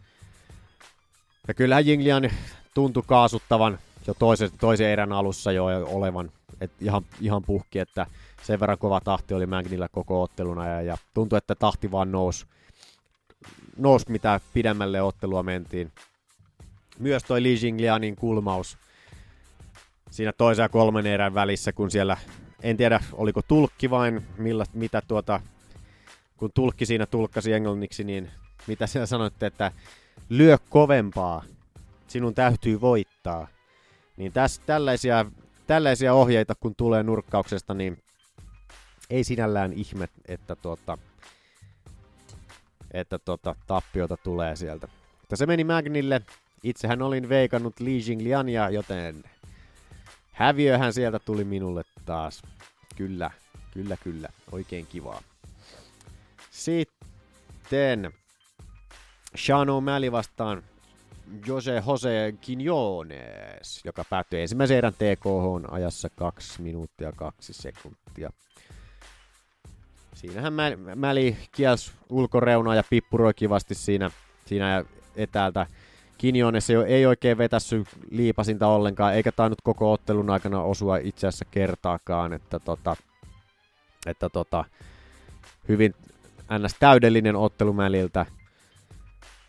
[1.49, 2.31] Ja kyllähän Jinglian
[2.75, 8.07] tuntui kaasuttavan jo toisen, toisen erän alussa jo olevan et ihan, ihan puhki, että
[8.43, 12.47] sen verran kova tahti oli Magnilla koko ottelun ajan ja tuntui, että tahti vaan nousi,
[13.77, 15.93] nous, mitä pidemmälle ottelua mentiin.
[16.99, 18.79] Myös toi Li Jinglianin kulmaus
[20.11, 22.17] siinä toisen ja kolmen erän välissä, kun siellä
[22.63, 25.41] en tiedä, oliko tulkki vain, millä, mitä tuota,
[26.37, 28.31] kun tulkki siinä tulkkasi englanniksi, niin
[28.67, 29.73] mitä siellä sanoitte, että
[30.29, 31.45] lyö kovempaa,
[32.09, 33.49] sinun täytyy voittaa.
[34.17, 35.27] Niin tässä tällaisia,
[35.67, 38.03] tällaisia ohjeita, kun tulee nurkkauksesta, niin
[39.11, 40.99] ei sinällään ihme, että, tuota,
[42.91, 44.89] että tuota, tappiota tulee sieltä.
[45.21, 46.23] Mutta se meni Magnille.
[46.63, 49.25] Itsehän olin veikannut Li Jingliania, joten
[50.33, 52.43] häviöhän sieltä tuli minulle taas.
[52.97, 53.31] Kyllä,
[53.73, 54.29] kyllä, kyllä.
[54.53, 55.23] Oikein kivaa.
[56.57, 58.13] Sitten
[59.35, 60.63] Sean O'Malley vastaan
[61.47, 68.31] Jose Jose Quinones, joka päättyi ensimmäisen erän TKH ajassa 2 minuuttia 2 sekuntia.
[70.15, 70.53] Siinähän
[70.95, 74.11] Mäli kielsi ulkoreunaa ja pippuroi kivasti siinä,
[74.47, 74.85] siinä
[75.17, 75.67] etäältä
[76.19, 81.45] Kinjones ei, ei oikein vetässy liipasinta ollenkaan, eikä tainnut koko ottelun aikana osua itse asiassa
[81.45, 82.97] kertaakaan, että, tota,
[84.07, 84.65] että tota,
[85.69, 85.95] hyvin
[86.59, 86.75] ns.
[86.81, 88.27] täydellinen ottelu Mäliltä,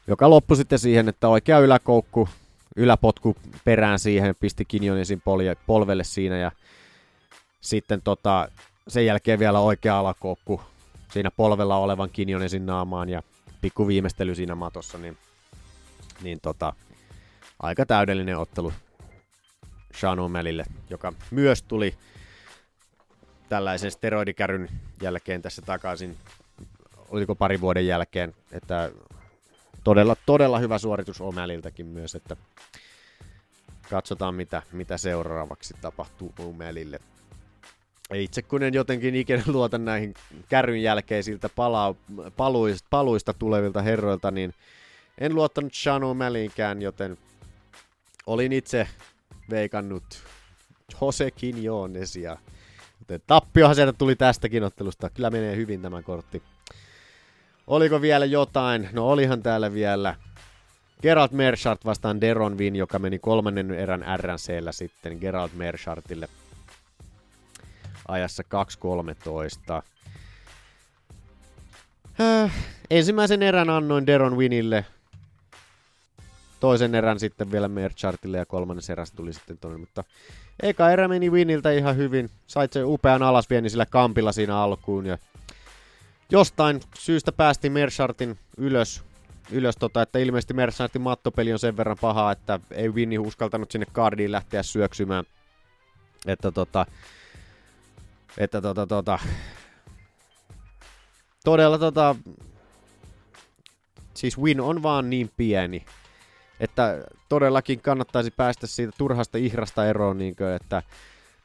[0.08, 2.30] joka loppui sitten siihen, että oikea yläkoukku,
[2.76, 3.36] yläpotku
[3.66, 5.22] perään siihen, pisti Kinjonesin
[5.68, 6.52] polvelle siinä ja
[7.62, 8.48] sitten tota,
[8.88, 10.62] sen jälkeen vielä oikea alakoukku
[11.14, 13.22] siinä polvella olevan Kinjonesin naamaan ja
[13.62, 15.18] pikku viimeistely siinä matossa, niin
[16.22, 16.74] niin tota,
[17.60, 18.74] aika täydellinen ottelu
[19.96, 21.96] Sean O'Malleylle, joka myös tuli
[23.50, 24.70] tällaisen steroidikäryn
[25.02, 26.18] jälkeen tässä takaisin,
[27.10, 28.92] oliko pari vuoden jälkeen, että
[29.84, 32.38] todella, todella hyvä suoritus O'Malleyltäkin myös, että
[33.90, 37.00] katsotaan mitä, mitä seuraavaksi tapahtuu O'Malleylle.
[38.14, 40.14] Itse kun en jotenkin ikinä luota näihin
[40.50, 41.96] kärryn jälkeisiltä pala-
[42.38, 44.54] paluista, paluista tulevilta herroilta, niin
[45.18, 47.18] en luottanut Shanu Mälinkään, joten
[48.26, 48.88] olin itse
[49.50, 50.04] veikannut
[51.02, 52.38] Jose Quinonesia.
[53.00, 55.10] Joten tappiohan sieltä tuli tästäkin ottelusta.
[55.10, 56.44] Kyllä menee hyvin tämä kortti.
[57.68, 58.90] Oliko vielä jotain?
[58.92, 60.16] No olihan täällä vielä.
[61.02, 66.30] Gerald Merchart vastaan Deron Win, joka meni kolmannen erän RNCllä sitten Gerald Merchartille
[68.08, 68.44] ajassa
[69.78, 69.84] 2.13.
[72.22, 72.54] Äh,
[72.90, 74.86] ensimmäisen erän annoin Deron Winille
[76.60, 80.04] toisen erän sitten vielä Merchartille ja kolmannen erästä tuli sitten toinen, mutta
[80.64, 82.30] eka erä meni Winiltä ihan hyvin.
[82.48, 85.18] Sait se upean alasvieni sillä kampilla siinä alkuun ja
[86.32, 89.04] jostain syystä päästi Merchartin ylös,
[89.52, 93.86] ylös tota, että ilmeisesti Merchartin mattopeli on sen verran paha, että ei Winni uskaltanut sinne
[93.92, 95.24] kardiin lähteä syöksymään.
[96.26, 96.86] Että tota,
[98.38, 99.20] että tota, tota,
[101.44, 102.16] todella tota,
[104.14, 105.86] siis Win on vaan niin pieni,
[106.60, 110.84] että todellakin kannattaisi päästä siitä turhasta ihrasta eroon, niin kuin, että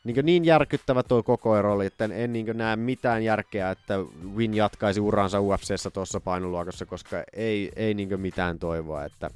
[0.05, 3.95] niin, niin järkyttävä tuo koko ero oli, että en niin näe mitään järkeä, että
[4.35, 9.31] Win jatkaisi uransa UFCssä tuossa painoluokassa, koska ei, ei niin mitään toivoa, että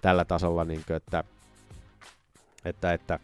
[0.00, 1.24] tällä tasolla, niin kuin, että,
[2.64, 3.18] että, että.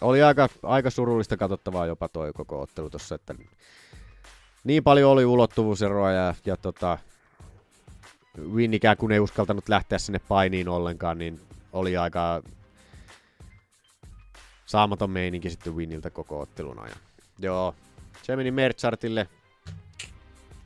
[0.00, 3.34] Oli aika, aika surullista katsottavaa jopa tuo koko ottelu tuossa, että
[4.64, 6.98] niin paljon oli ulottuvuuseroa ja, ja tota,
[8.52, 11.40] Win ikään kuin ei uskaltanut lähteä sinne painiin ollenkaan, niin
[11.72, 12.42] oli aika
[14.68, 16.98] saamaton meininki sitten Winiltä koko ottelun ajan.
[17.38, 17.74] Joo,
[18.22, 19.28] se meni Merchartille.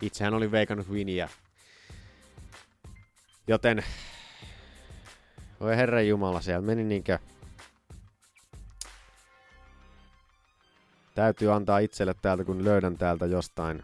[0.03, 1.28] Itsehän olin veikannut Winia.
[3.46, 3.84] Joten,
[5.61, 7.18] voi herran jumala, siellä meni niinkö...
[11.14, 13.82] Täytyy antaa itselle täältä, kun löydän täältä jostain.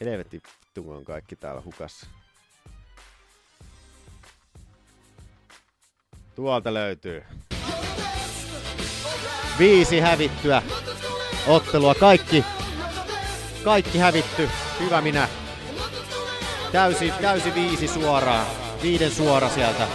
[0.00, 2.06] Helvetti vittu, kun on kaikki täällä hukassa.
[6.34, 7.24] Tuolta löytyy.
[9.58, 10.62] Viisi hävittyä
[11.46, 11.94] ottelua.
[11.94, 12.44] Kaikki,
[13.64, 14.48] kaikki hävitty.
[14.80, 15.28] Hyvä minä.
[16.72, 18.46] Täysi, täysi viisi suoraan.
[18.82, 19.88] Viiden suora sieltä.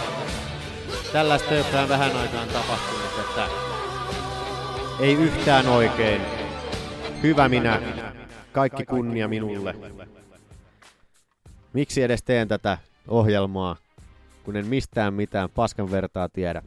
[1.12, 3.48] Tällaista ole vähän aikaan tapahtunut, että
[5.00, 6.22] ei yhtään oikein.
[7.22, 7.82] Hyvä minä.
[8.52, 9.74] Kaikki kunnia minulle.
[11.72, 12.78] Miksi edes teen tätä
[13.08, 13.76] ohjelmaa,
[14.44, 16.62] kun en mistään mitään paskan vertaa tiedä.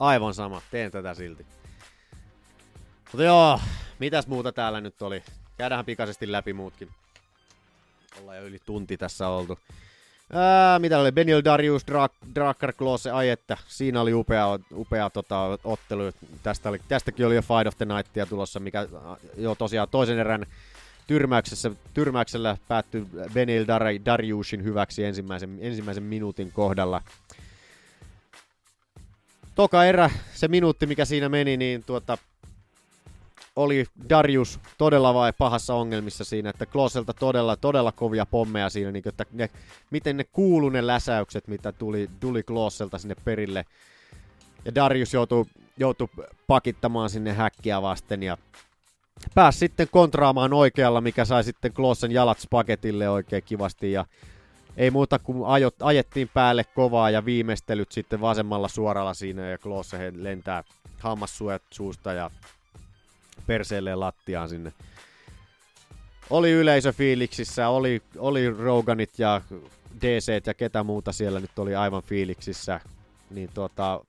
[0.00, 1.46] Aivan sama, teen tätä silti.
[3.12, 3.60] Mutta joo,
[3.98, 5.22] mitäs muuta täällä nyt oli?
[5.58, 6.88] Käydään pikaisesti läpi muutkin.
[8.20, 9.58] Ollaan jo yli tunti tässä oltu.
[10.32, 11.12] Ää, mitä oli?
[11.12, 13.56] Benil Darius, Drak- Drakar Klose, ai että.
[13.66, 16.02] Siinä oli upea, upea tota, ottelu.
[16.42, 18.88] Tästä oli, tästäkin oli jo Fight of the Nightia tulossa, mikä
[19.36, 20.46] jo tosiaan toisen erän
[21.06, 27.02] tyrmäyksessä, tyrmäyksellä päättyi Benil Dar- Dariusin hyväksi ensimmäisen, ensimmäisen minuutin kohdalla.
[29.54, 32.18] Toka erä, se minuutti mikä siinä meni, niin tuota,
[33.56, 39.08] oli Darius todella vai pahassa ongelmissa siinä, että Kloselta todella, todella kovia pommeja siinä, niin
[39.08, 39.50] että ne,
[39.90, 43.64] miten ne kuulu ne läsäykset, mitä tuli, tuli Kloselta sinne perille.
[44.64, 45.44] Ja Darius joutui,
[45.76, 46.08] joutui
[46.46, 48.38] pakittamaan sinne häkkiä vasten ja
[49.34, 54.04] pääsi sitten kontraamaan oikealla, mikä sai sitten Klossen jalat spaketille oikein kivasti ja
[54.76, 60.12] ei muuta kuin ajot, ajettiin päälle kovaa ja viimeistelyt sitten vasemmalla suoralla siinä ja Klosse
[60.16, 60.64] lentää
[61.00, 62.30] hammassuojat suusta ja
[63.46, 64.72] perseelleen lattiaan sinne.
[66.30, 69.40] Oli yleisö fiiliksissä, oli, oli Roganit ja
[70.00, 72.80] DC ja ketä muuta siellä nyt oli aivan fiiliksissä.
[73.30, 74.00] Niin tota,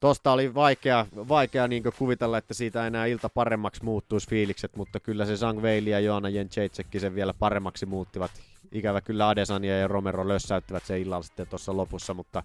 [0.00, 5.26] tosta oli vaikea, vaikea niin kuvitella, että siitä enää ilta paremmaksi muuttuisi fiilikset, mutta kyllä
[5.26, 8.30] se Zhang Weili ja Joana Jędrzejczyk sen vielä paremmaksi muuttivat.
[8.72, 12.42] Ikävä kyllä Adesanya ja Romero lössäyttivät sen illalla sitten tuossa lopussa, mutta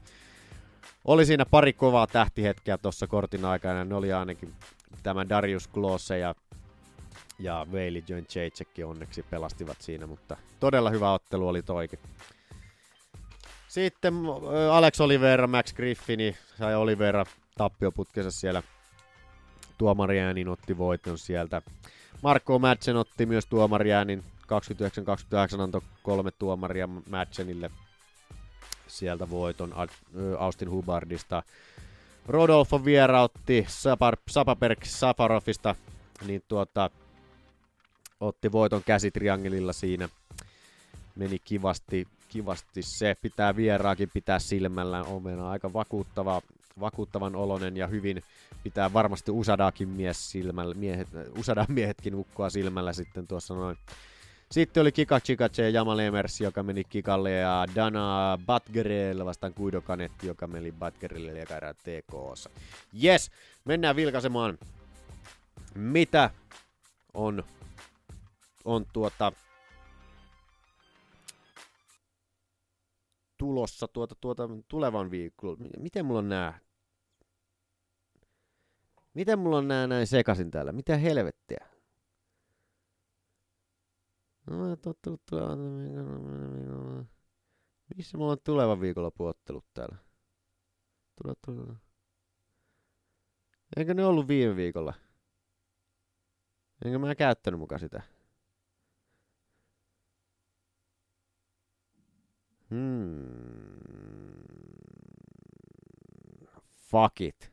[1.06, 3.86] oli siinä pari kovaa tähtihetkeä tuossa kortin aikana.
[3.86, 4.54] Ne oli ainakin
[5.04, 6.36] tämä Darius Klose ja,
[7.40, 12.00] ja Veili Jędrzejczyk onneksi pelastivat siinä, mutta todella hyvä ottelu oli toikin.
[13.68, 14.14] Sitten
[14.72, 17.26] Alex Oliveira, Max Griffini sai Oliveira
[17.58, 18.64] tappioputkessa siellä
[19.78, 21.62] tuomariäänin otti voiton sieltä.
[22.22, 24.24] Marko Madsen otti myös tuomariäänin
[25.58, 27.72] 29-28 antoi kolme tuomaria Madsenille
[28.88, 29.74] sieltä voiton
[30.40, 31.44] Austin Hubardista.
[32.28, 35.76] Rodolfo vierautti Sapar, Sapaberg Safarofista,
[36.26, 36.90] niin tuota,
[38.20, 40.10] otti voiton käsitriangelilla siinä.
[41.16, 43.16] Meni kivasti, kivasti se.
[43.22, 45.04] Pitää vieraakin pitää silmällä.
[45.04, 46.42] Omena aika vakuuttava,
[46.80, 48.24] vakuuttavan olonen ja hyvin
[48.64, 53.78] pitää varmasti Usadakin mies silmällä, miehet, Usadan miehetkin ukkoa silmällä sitten tuossa noin.
[54.52, 59.82] Sitten oli Kika Chikache ja Jamal Emers, joka meni Kikalle, ja Dana Batgerel vastaan Guido
[59.82, 62.50] Kanetti, joka meni Batgerille ja käydään TKssa.
[63.04, 63.32] Yes,
[63.66, 64.58] mennään vilkaisemaan,
[65.76, 66.30] mitä
[67.14, 67.44] on,
[68.66, 69.32] on tuota,
[73.38, 75.58] tulossa tuota, tuota, tulevan viikolla.
[75.78, 76.60] Miten mulla on nää?
[79.14, 80.72] Miten mulla on nää näin sekasin täällä?
[80.72, 81.71] Mitä helvettiä?
[84.52, 85.48] No, ottelut tulee...
[87.96, 89.98] Missä mulla on tuleva viikonloppu ottelut täällä?
[91.22, 91.76] Tule, tule.
[93.78, 94.94] Eikö ne ollut viime viikolla?
[96.86, 98.02] Enkö mä käyttänyt mukaan sitä?
[102.70, 103.26] Hmm.
[106.74, 107.51] Fuck it.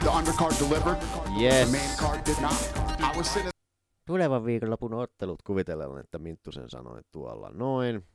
[0.00, 0.98] The undercard delivered.
[1.40, 1.70] Yes.
[1.70, 2.52] The main card did not.
[3.00, 3.50] I was sitting
[4.06, 8.06] Tulevan viikonlopun ottelut kuvitellaan, että Minttusen sanoi tuolla noin.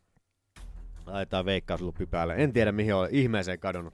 [1.06, 2.36] Laitetaan veikkausluppi päälle.
[2.36, 3.94] En tiedä mihin on ihmeeseen kadonnut.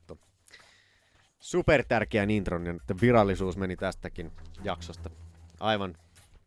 [1.40, 4.32] Super tärkeä intron ja nyt virallisuus meni tästäkin
[4.64, 5.10] jaksosta
[5.60, 5.96] aivan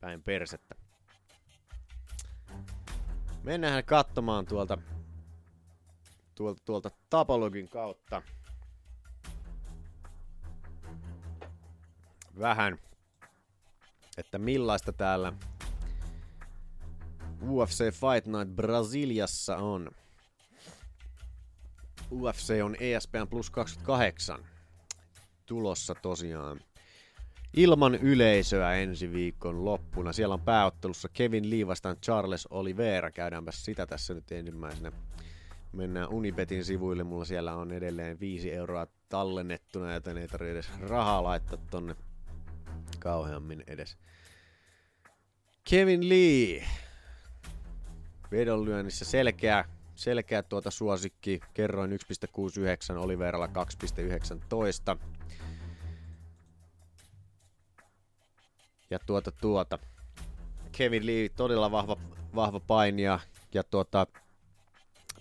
[0.01, 0.75] päin persettä.
[3.43, 4.79] Mennään katsomaan tuolta
[6.35, 8.23] tuolta, tuolta Tapologin kautta
[12.39, 12.79] vähän,
[14.19, 15.33] että millaista täällä
[17.43, 19.91] UFC Fight Night Brasiliassa on.
[22.13, 24.45] UFC on ESPN Plus 28
[25.47, 26.61] tulossa tosiaan.
[27.57, 30.13] ilman yleisöä ensi viikon loppuna.
[30.13, 33.11] Siellä on pääottelussa Kevin Lee vastaan Charles Oliveira.
[33.11, 34.93] Käydäänpä sitä tässä nyt ensimmäisenä.
[35.73, 37.05] Mennään Unibetin sivuille.
[37.05, 41.97] Mulla siellä on edelleen 5 euroa tallennettuna, joten ei tarvitse edes rahaa laittaa tonne
[42.99, 43.97] kauheammin edes.
[45.71, 46.65] Kevin Lee.
[48.31, 51.41] Vedonlyönnissä selkeä, selkeä tuota suosikki.
[51.55, 51.99] Kerroin 1.69,
[52.97, 54.99] Oliveralla 2.19.
[58.91, 59.79] Ja tuota tuota.
[60.73, 61.97] Kevin Lee todella vahva,
[62.35, 63.21] vahva painija
[63.55, 64.07] ja tuota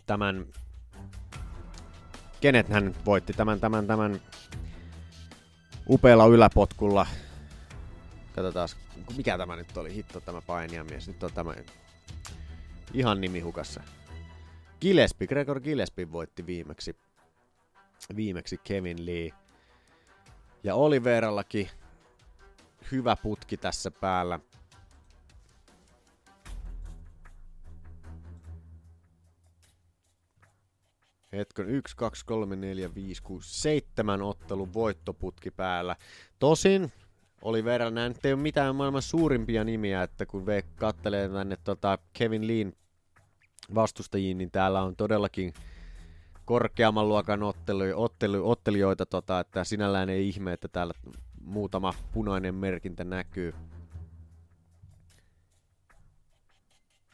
[0.05, 0.45] tämän
[2.41, 4.21] kenet hän voitti tämän, tämän, tämän
[5.89, 7.07] upealla yläpotkulla.
[8.35, 8.69] Katsotaan,
[9.17, 11.07] mikä tämä nyt oli, hitto tämä painijamies.
[11.07, 11.53] Nyt on tämä
[12.93, 13.83] ihan nimi hukassa.
[14.81, 16.95] Gillespie, Gregor Gillespie voitti viimeksi,
[18.15, 19.29] viimeksi Kevin Lee.
[20.63, 21.69] Ja Oliverallakin
[22.91, 24.39] hyvä putki tässä päällä.
[31.35, 35.95] Hetken 1, 2, 3, 4, 5, 6, 7 ottelun voittoputki päällä.
[36.39, 36.91] Tosin
[37.41, 41.97] oli verran, nämä ei ole mitään maailman suurimpia nimiä, että kun ve kattelee tänne tota
[42.13, 42.73] Kevin Leen
[43.75, 45.53] vastustajiin, niin täällä on todellakin
[46.45, 50.93] korkeamman luokan ottelu, ottelu, ottelijoita, tota, että sinällään ei ihme, että täällä
[51.41, 53.53] muutama punainen merkintä näkyy.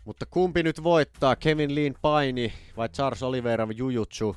[0.08, 1.36] Mutta kumpi nyt voittaa?
[1.36, 4.36] Kevin Leen paini vai Charles Oliveira Jujutsu?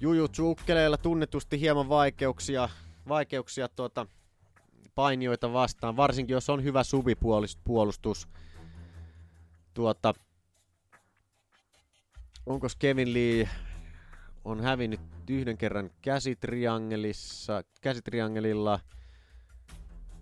[0.00, 2.68] Jujutsu ukkeleilla tunnetusti hieman vaikeuksia,
[3.08, 4.06] vaikeuksia tuota,
[4.94, 8.28] painioita vastaan, varsinkin jos on hyvä suvipuolustus.
[9.74, 10.14] Tuota,
[12.46, 13.48] onko Kevin Lee
[14.44, 18.80] on hävinnyt yhden kerran käsitriangelissa, käsitriangelilla,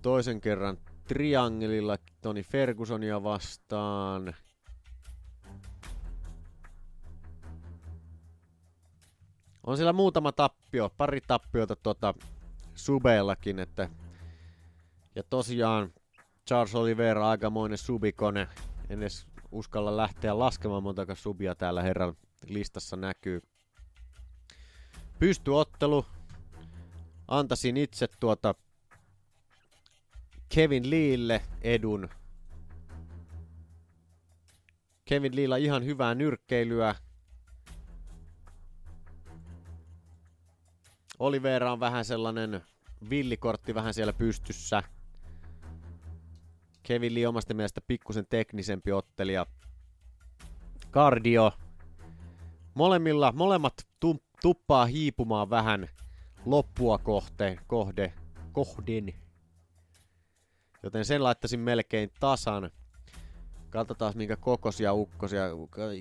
[0.03, 0.79] toisen kerran
[1.13, 4.35] triangelilla Toni Fergusonia vastaan.
[9.67, 12.15] On siellä muutama tappio, pari tappiota tuota
[12.75, 13.89] subeellakin, että
[15.15, 15.93] ja tosiaan
[16.49, 18.49] Charles Oliveira aikamoinen subikone.
[18.89, 22.15] En edes uskalla lähteä laskemaan montako subia täällä herran
[22.47, 23.43] listassa näkyy.
[25.19, 26.07] Pystyottelu.
[27.29, 28.55] Antaisin itse tuota
[30.55, 32.09] Kevin Leelle edun.
[35.05, 36.95] Kevin Leella ihan hyvää nyrkkeilyä.
[41.19, 42.63] Oliveira on vähän sellainen
[43.11, 44.83] villikortti vähän siellä pystyssä.
[46.83, 49.47] Kevin Lee omasta mielestä pikkusen teknisempi ottelija.
[50.91, 51.53] Cardio.
[52.75, 55.89] Molemmilla, molemmat tu, tuppaa hiipumaan vähän
[56.47, 58.13] loppua kohte, kohde,
[58.53, 59.22] kohden.
[60.83, 62.71] Joten sen laittaisin melkein tasan.
[63.71, 65.43] Katsotaan minkä kokoisia ukkosia.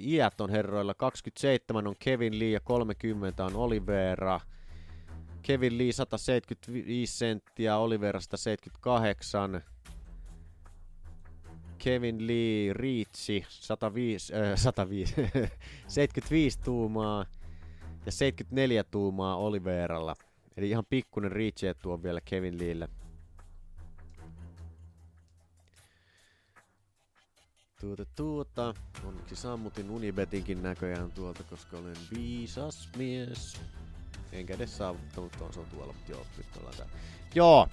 [0.01, 0.93] Iät on herroilla.
[0.93, 4.39] 27 on Kevin Lee ja 30 on Olivera.
[5.41, 9.63] Kevin Lee 175 senttiä, Olivera 178.
[11.77, 15.15] Kevin Lee Riitsi 105, äh, 105,
[15.87, 17.25] 75 tuumaa
[18.05, 20.15] ja 74 tuumaa Oliveralla.
[20.57, 22.89] Eli ihan pikkunen Riitsi etu on vielä Kevin Leelle.
[27.81, 28.73] Tuota, tuota.
[29.05, 33.61] Onneksi sammutin Unibetinkin näköjään tuolta, koska olen viisas mies.
[34.31, 36.93] Enkä edes saavuttanut tuon, se on tuolla, mutta joo, nyt ollaan täällä.
[37.35, 37.67] Joo!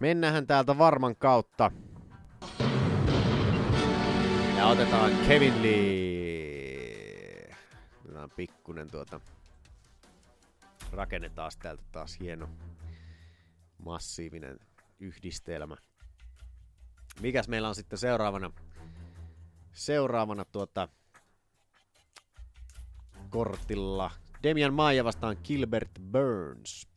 [0.00, 1.70] Mennään täältä varman kautta.
[4.56, 7.56] Ja otetaan Kevin Lee.
[8.04, 9.20] Otetaan pikkunen tuota.
[10.92, 12.48] Rakennetaan täältä taas hieno
[13.84, 14.58] massiivinen
[15.00, 15.76] yhdistelmä.
[17.20, 18.52] Mikäs meillä on sitten seuraavana?
[19.72, 20.88] Seuraavana tuota
[23.30, 24.10] kortilla
[24.42, 26.88] Demian Maija vastaan Gilbert Burns.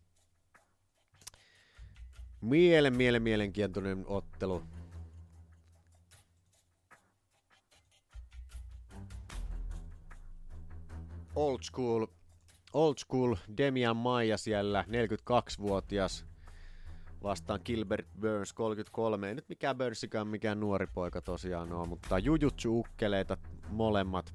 [2.41, 4.63] Mielen, mielen, mielenkiintoinen ottelu.
[11.35, 12.05] Old school,
[12.73, 16.25] old school Demian Maija siellä, 42-vuotias
[17.23, 19.27] vastaan Gilbert Burns 33.
[19.27, 23.37] Ei nyt mikään Burnsikään mikään nuori poika tosiaan on, mutta jujutsu ukkeleita
[23.69, 24.33] molemmat.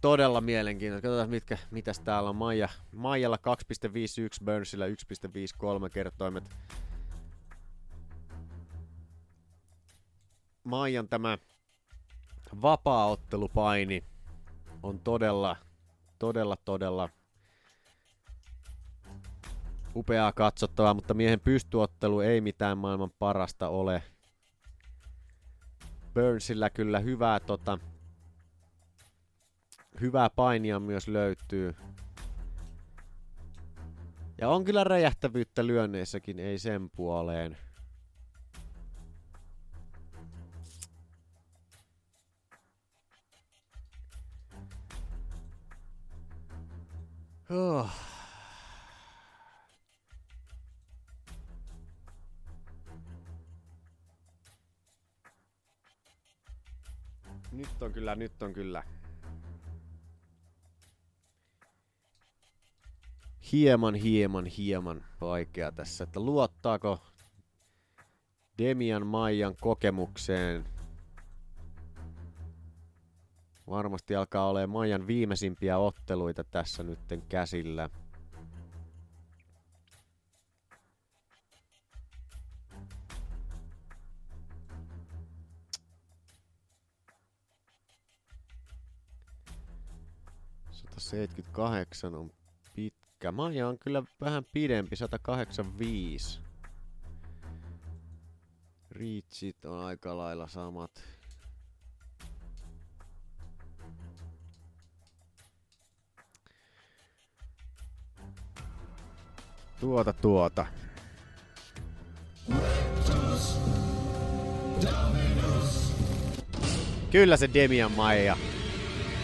[0.00, 1.08] Todella mielenkiintoista.
[1.08, 2.36] Katsotaan mitkä, mitäs täällä on.
[2.36, 6.44] Maija, Maijalla 2.51, Burnsilla 1.53 kertoimet.
[10.64, 11.38] Maijan tämä
[12.62, 14.04] vapaaottelupaini
[14.82, 15.56] on todella,
[16.18, 17.08] todella, todella
[19.96, 24.02] upeaa katsottavaa, mutta miehen pystyottelu ei mitään maailman parasta ole.
[26.14, 27.78] Burnsillä kyllä hyvää, tota,
[30.00, 31.74] hyvää painia myös löytyy.
[34.40, 37.56] Ja on kyllä räjähtävyyttä lyönneissäkin, ei sen puoleen.
[47.50, 48.09] Oh.
[57.52, 58.82] Nyt on kyllä, nyt on kyllä.
[63.52, 67.02] Hieman, hieman, hieman vaikea tässä, että luottaako
[68.58, 70.64] Demian Maijan kokemukseen.
[73.68, 77.90] Varmasti alkaa olemaan Maijan viimeisimpiä otteluita tässä nytten käsillä.
[91.10, 92.30] Seitsemänkymmentäkahdeksan on
[92.74, 93.32] pitkä.
[93.32, 96.40] Maija on kyllä vähän pidempi, 185.
[98.90, 100.90] Reachit on aika lailla samat.
[109.80, 110.66] Tuota tuota.
[117.10, 118.36] Kyllä se Demian Maija.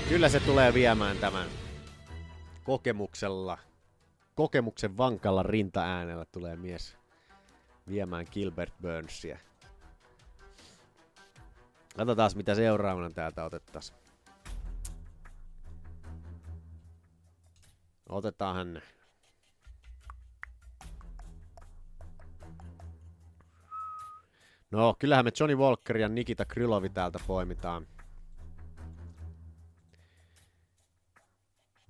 [0.09, 1.47] Kyllä se tulee viemään tämän
[2.67, 3.59] kokemuksella.
[4.35, 6.97] Kokemuksen vankalla rintaäänellä tulee mies
[7.89, 9.39] viemään Gilbert Burnsia.
[11.97, 13.99] Katsotaan mitä seuraavana täältä otettaisiin.
[18.09, 18.83] Otetaan hän.
[24.71, 27.87] No, kyllähän me Johnny Walker ja Nikita Krylovi täältä poimitaan.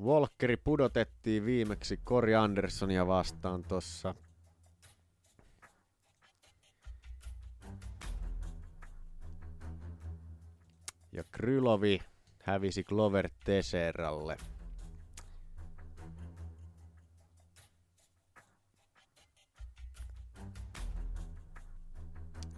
[0.01, 4.15] Walkeri pudotettiin viimeksi Kori Andersonia vastaan tossa.
[11.13, 11.99] Ja Krylovi
[12.43, 14.37] hävisi Glover Tesseralle.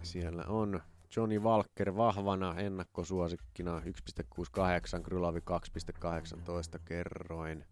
[0.03, 0.81] Siellä on
[1.15, 7.65] Johnny Walker vahvana ennakkosuosikkina 1.68, Krylavi 2.18 kerroin.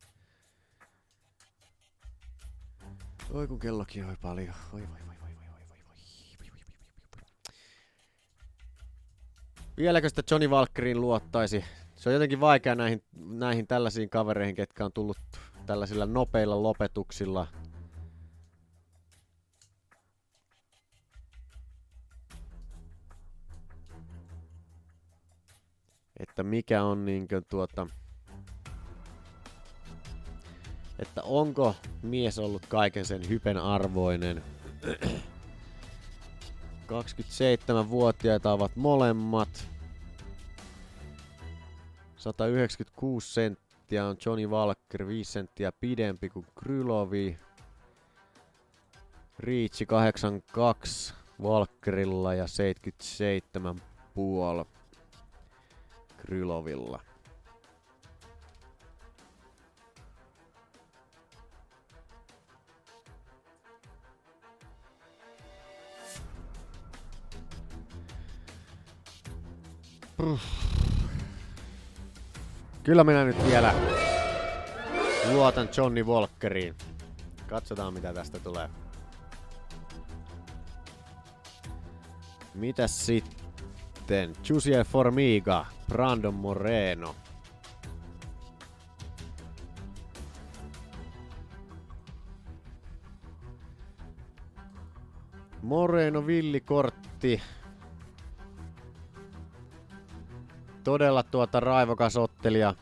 [3.34, 4.54] Oi kun kellokin on paljon.
[4.74, 5.96] Oi voi voi voi voi voi voi.
[9.78, 11.66] Vieläkö sitä Johnny Walkerin luottaisi?
[11.96, 15.18] Se on jotenkin vaikea näihin, näihin tällaisiin kavereihin, ketkä on tullut
[15.66, 17.48] tällaisilla nopeilla lopetuksilla
[26.20, 27.88] että mikä on niinkö tuota,
[31.00, 34.44] että onko mies ollut kaiken sen hypen arvoinen.
[36.88, 39.70] 27-vuotiaita ovat molemmat.
[42.18, 47.38] 196 senttiä on Johnny Walker, 5 senttiä pidempi kuin Krylovi.
[49.40, 53.82] Riitsi 82 Walkerilla ja 77
[54.14, 54.77] puoli.
[56.28, 57.00] Krylovilla.
[72.84, 73.74] Kyllä minä nyt vielä
[75.32, 76.76] luotan Johnny Walkeriin.
[77.50, 78.70] Katsotaan mitä tästä tulee.
[82.54, 83.47] Mitäs sitten?
[84.50, 85.66] Jusier Formiga.
[85.90, 87.16] Brandon Moreno.
[95.62, 97.42] Moreno villikortti.
[100.84, 102.74] Todella tuota raivokas ottelija.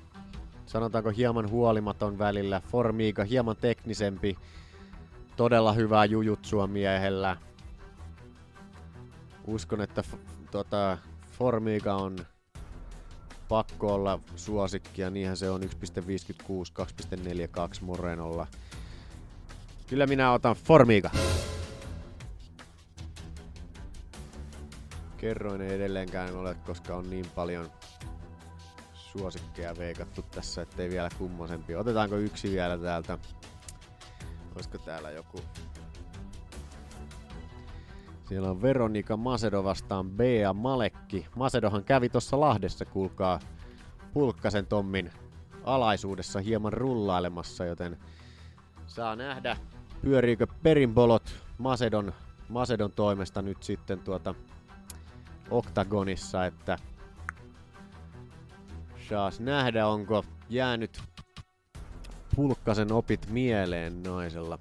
[0.65, 2.61] Sanotaanko hieman huolimaton välillä.
[2.71, 4.37] Formiga hieman teknisempi.
[5.35, 7.37] Todella hyvää jujutsua miehellä.
[9.47, 10.17] Uskon, että f-
[10.51, 10.97] tuota,
[11.37, 12.17] Formiga on
[13.49, 15.67] pakko olla suosikki ja niinhän se on 1.56,
[17.15, 18.47] 2.42 Morenolla.
[19.87, 21.09] Kyllä minä otan Formiga.
[25.17, 27.71] Kerroin ei edelleenkään ole, koska on niin paljon
[28.93, 31.75] suosikkeja veikattu tässä, ettei vielä kummosempi.
[31.75, 33.17] Otetaanko yksi vielä täältä?
[34.55, 35.41] Olisiko täällä joku?
[38.25, 41.27] Siellä on Veronika Masedo vastaan Bea Malekki.
[41.35, 43.39] Masedohan kävi tuossa Lahdessa, kuulkaa,
[44.13, 45.11] Pulkkasen Tommin
[45.63, 47.97] alaisuudessa hieman rullailemassa, joten
[48.87, 49.57] saa nähdä,
[50.01, 52.13] pyöriikö perinbolot Macedon,
[52.49, 54.35] Macedon toimesta nyt sitten tuota
[55.51, 56.77] Oktagonissa, että
[59.09, 61.01] saas nähdä, onko jäänyt
[62.35, 64.59] Pulkkasen opit mieleen naisella.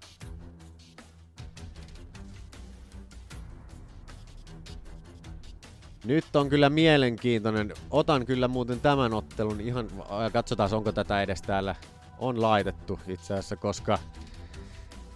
[6.05, 7.73] Nyt on kyllä mielenkiintoinen.
[7.91, 9.89] Otan kyllä muuten tämän ottelun ihan,
[10.33, 11.75] katsotaan onko tätä edes täällä
[12.19, 13.99] on laitettu itse asiassa, koska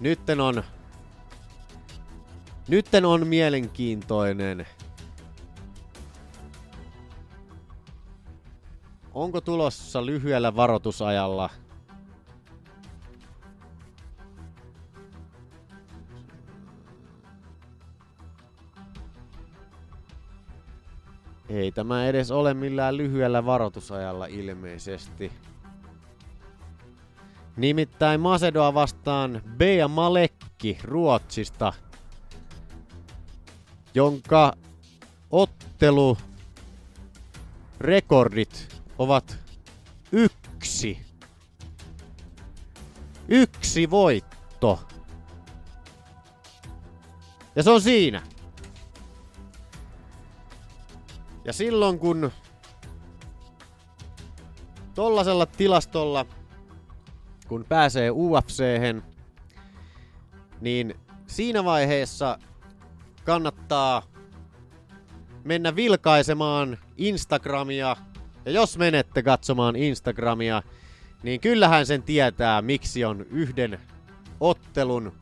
[0.00, 0.62] nytten on
[2.68, 4.66] Nytten on mielenkiintoinen.
[9.14, 11.50] Onko tulossa lyhyellä varoitusajalla
[21.58, 25.32] Ei tämä edes ole millään lyhyellä varoitusajalla ilmeisesti.
[27.56, 31.72] Nimittäin Macedoa vastaan Bea Malekki Ruotsista,
[33.94, 34.52] jonka
[35.30, 36.18] ottelu
[37.80, 39.38] rekordit ovat
[40.12, 40.98] yksi.
[43.28, 44.80] Yksi voitto.
[47.56, 48.22] Ja se on siinä.
[51.48, 52.30] Ja silloin kun
[54.94, 56.26] tollasella tilastolla,
[57.48, 58.62] kun pääsee ufc
[60.60, 60.94] niin
[61.26, 62.38] siinä vaiheessa
[63.24, 64.02] kannattaa
[65.44, 67.96] mennä vilkaisemaan Instagramia.
[68.44, 70.62] Ja jos menette katsomaan Instagramia,
[71.22, 73.80] niin kyllähän sen tietää, miksi on yhden
[74.40, 75.12] ottelun,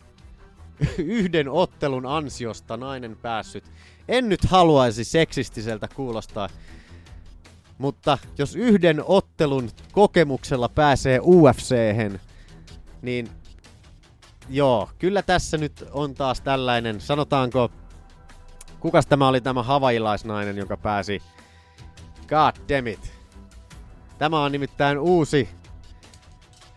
[0.99, 3.65] yhden ottelun ansiosta nainen päässyt
[4.09, 6.49] en nyt haluaisi seksistiseltä kuulostaa,
[7.79, 11.75] mutta jos yhden ottelun kokemuksella pääsee ufc
[13.03, 13.29] niin
[14.49, 17.71] joo, kyllä tässä nyt on taas tällainen, sanotaanko,
[18.81, 21.23] kukas tämä oli tämä havailaisnainen, joka pääsi,
[22.29, 23.13] god damn it.
[24.19, 25.49] Tämä on nimittäin uusi,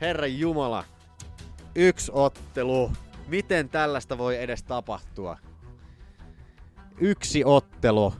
[0.02, 0.84] Herran Jumala,
[1.76, 2.92] yksi ottelu.
[3.28, 5.38] Miten tällaista voi edes tapahtua?
[7.00, 8.14] Yksi ottelu.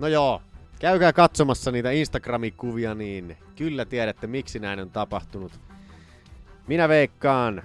[0.00, 0.42] No joo,
[0.78, 5.60] käykää katsomassa niitä Instagrami-kuvia, niin kyllä tiedätte miksi näin on tapahtunut.
[6.66, 7.62] Minä veikkaan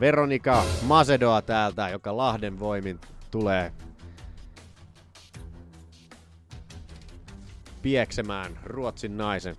[0.00, 3.00] Veronika Masedoa täältä, joka Lahden voimin
[3.30, 3.72] tulee
[7.82, 9.56] pieksemään Ruotsin naisen.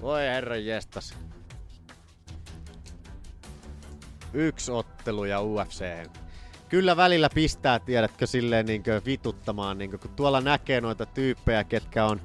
[0.00, 1.14] Voi herra jestas.
[4.32, 5.84] Yksi ottelu ja UFC.
[6.68, 12.20] Kyllä välillä pistää, tiedätkö, silleen niinkö vituttamaan, niinkö, kun tuolla näkee noita tyyppejä, ketkä on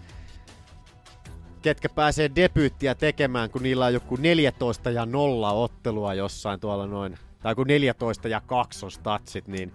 [1.62, 7.18] ketkä pääsee debyyttiä tekemään, kun niillä on joku 14 ja 0 ottelua jossain tuolla noin,
[7.40, 9.74] tai kun 14 ja 2 on statsit, niin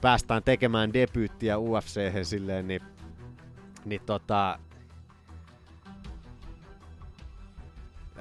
[0.00, 2.82] päästään tekemään debyyttiä UFC silleen, niin,
[3.84, 4.58] niin tota,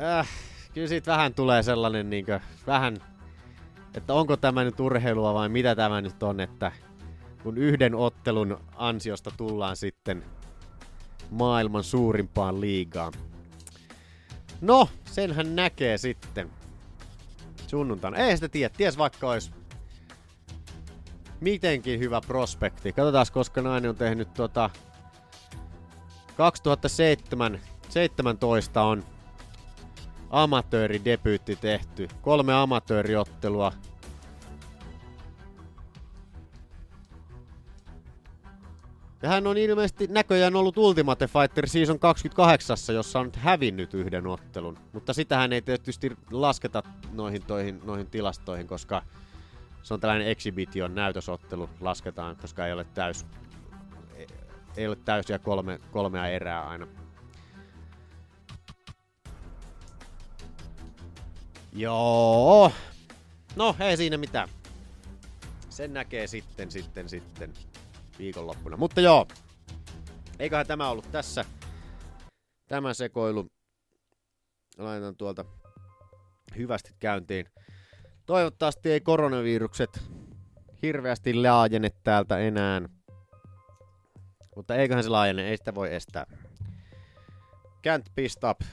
[0.02, 0.28] äh,
[0.74, 2.98] kyllä siitä vähän tulee sellainen niinkö, vähän,
[3.94, 6.72] että onko tämä nyt urheilua vai mitä tämä nyt on, että
[7.44, 10.24] kun yhden ottelun ansiosta tullaan sitten
[11.32, 13.14] maailman suurimpaan liigaan.
[14.62, 16.50] No, senhän näkee sitten
[17.68, 18.18] sunnuntaina.
[18.18, 19.52] Ei sitä tiedä, ties vaikka olisi
[21.42, 22.94] mitenkin hyvä prospekti.
[22.94, 24.70] Katsotaan, koska nainen on tehnyt tota
[26.38, 27.60] 2007
[27.90, 29.04] 17 on
[30.30, 32.08] amatööridebyytti tehty.
[32.22, 33.74] Kolme amatööriottelua.
[39.22, 44.28] Ja hän on ilmeisesti näköjään ollut Ultimate Fighter Season 28, jossa on nyt hävinnyt yhden
[44.28, 44.78] ottelun.
[44.94, 46.84] Mutta sitähän ei tietysti lasketa
[47.14, 49.02] noihin, toihin, noihin tilastoihin, koska
[49.84, 53.26] se on tällainen exhibition näytösottelu lasketaan, koska ei ole täys,
[54.78, 56.88] ei ole täysiä kolme, kolmea erää aina.
[61.78, 62.72] Joo.
[63.56, 64.50] No, ei siinä mitään.
[65.70, 67.54] Sen näkee sitten, sitten, sitten
[68.20, 68.78] viikonloppuna.
[68.78, 69.28] Mutta joo,
[70.40, 71.46] eiköhän tämä ollut tässä.
[72.68, 73.48] Tämä sekoilu.
[74.78, 75.46] Laitan tuolta
[76.58, 77.46] hyvästi käyntiin.
[78.26, 80.04] Toivottavasti ei koronavirukset
[80.82, 82.82] hirveästi laajene täältä enää.
[84.56, 86.26] Mutta eiköhän se laajene, ei sitä voi estää.
[87.88, 88.68] Can't be stopped.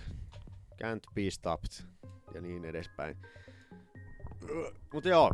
[0.83, 1.94] Can't be stopped.
[2.35, 3.17] Ja niin edespäin.
[4.93, 5.33] Mutta joo,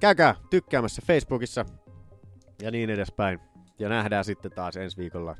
[0.00, 1.64] käykää tykkäämässä Facebookissa
[2.62, 3.40] ja niin edespäin.
[3.78, 5.36] Ja nähdään sitten taas ensi viikolla,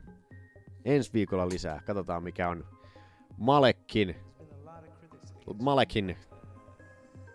[0.85, 1.83] ensi viikolla lisää.
[1.87, 2.65] Katsotaan mikä on
[3.37, 4.17] Malekin,
[5.63, 6.17] Malekin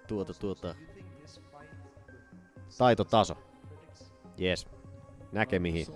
[0.07, 0.76] tuota tuota
[2.77, 3.38] taitotaso.
[4.41, 4.68] Yes.
[5.31, 5.88] Näkemihin.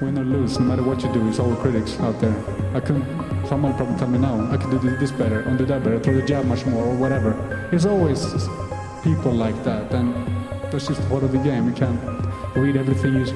[0.00, 2.34] Win or lose, no matter what you do, it's all critics out there.
[2.74, 3.04] I couldn't,
[3.46, 6.14] someone probably tell me now, I could do this better, or do that better, throw
[6.14, 7.30] the jab much more, or whatever.
[7.70, 8.24] There's always
[9.04, 10.14] people like that, and
[10.72, 11.68] that's just part of the game.
[11.68, 12.00] You can't
[12.56, 13.26] read everything you,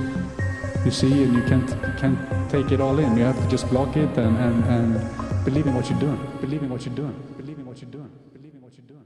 [0.85, 3.17] you see, and you can't, you can't take it all in.
[3.17, 6.63] You have to just block it and, and, and believe in what you're doing, believe
[6.63, 9.05] in what you're doing, believe in what you're doing, believe in what you're doing.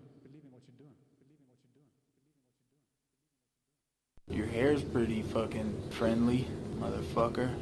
[4.33, 6.47] Your hair's pretty fucking friendly,
[6.81, 7.55] motherfucker.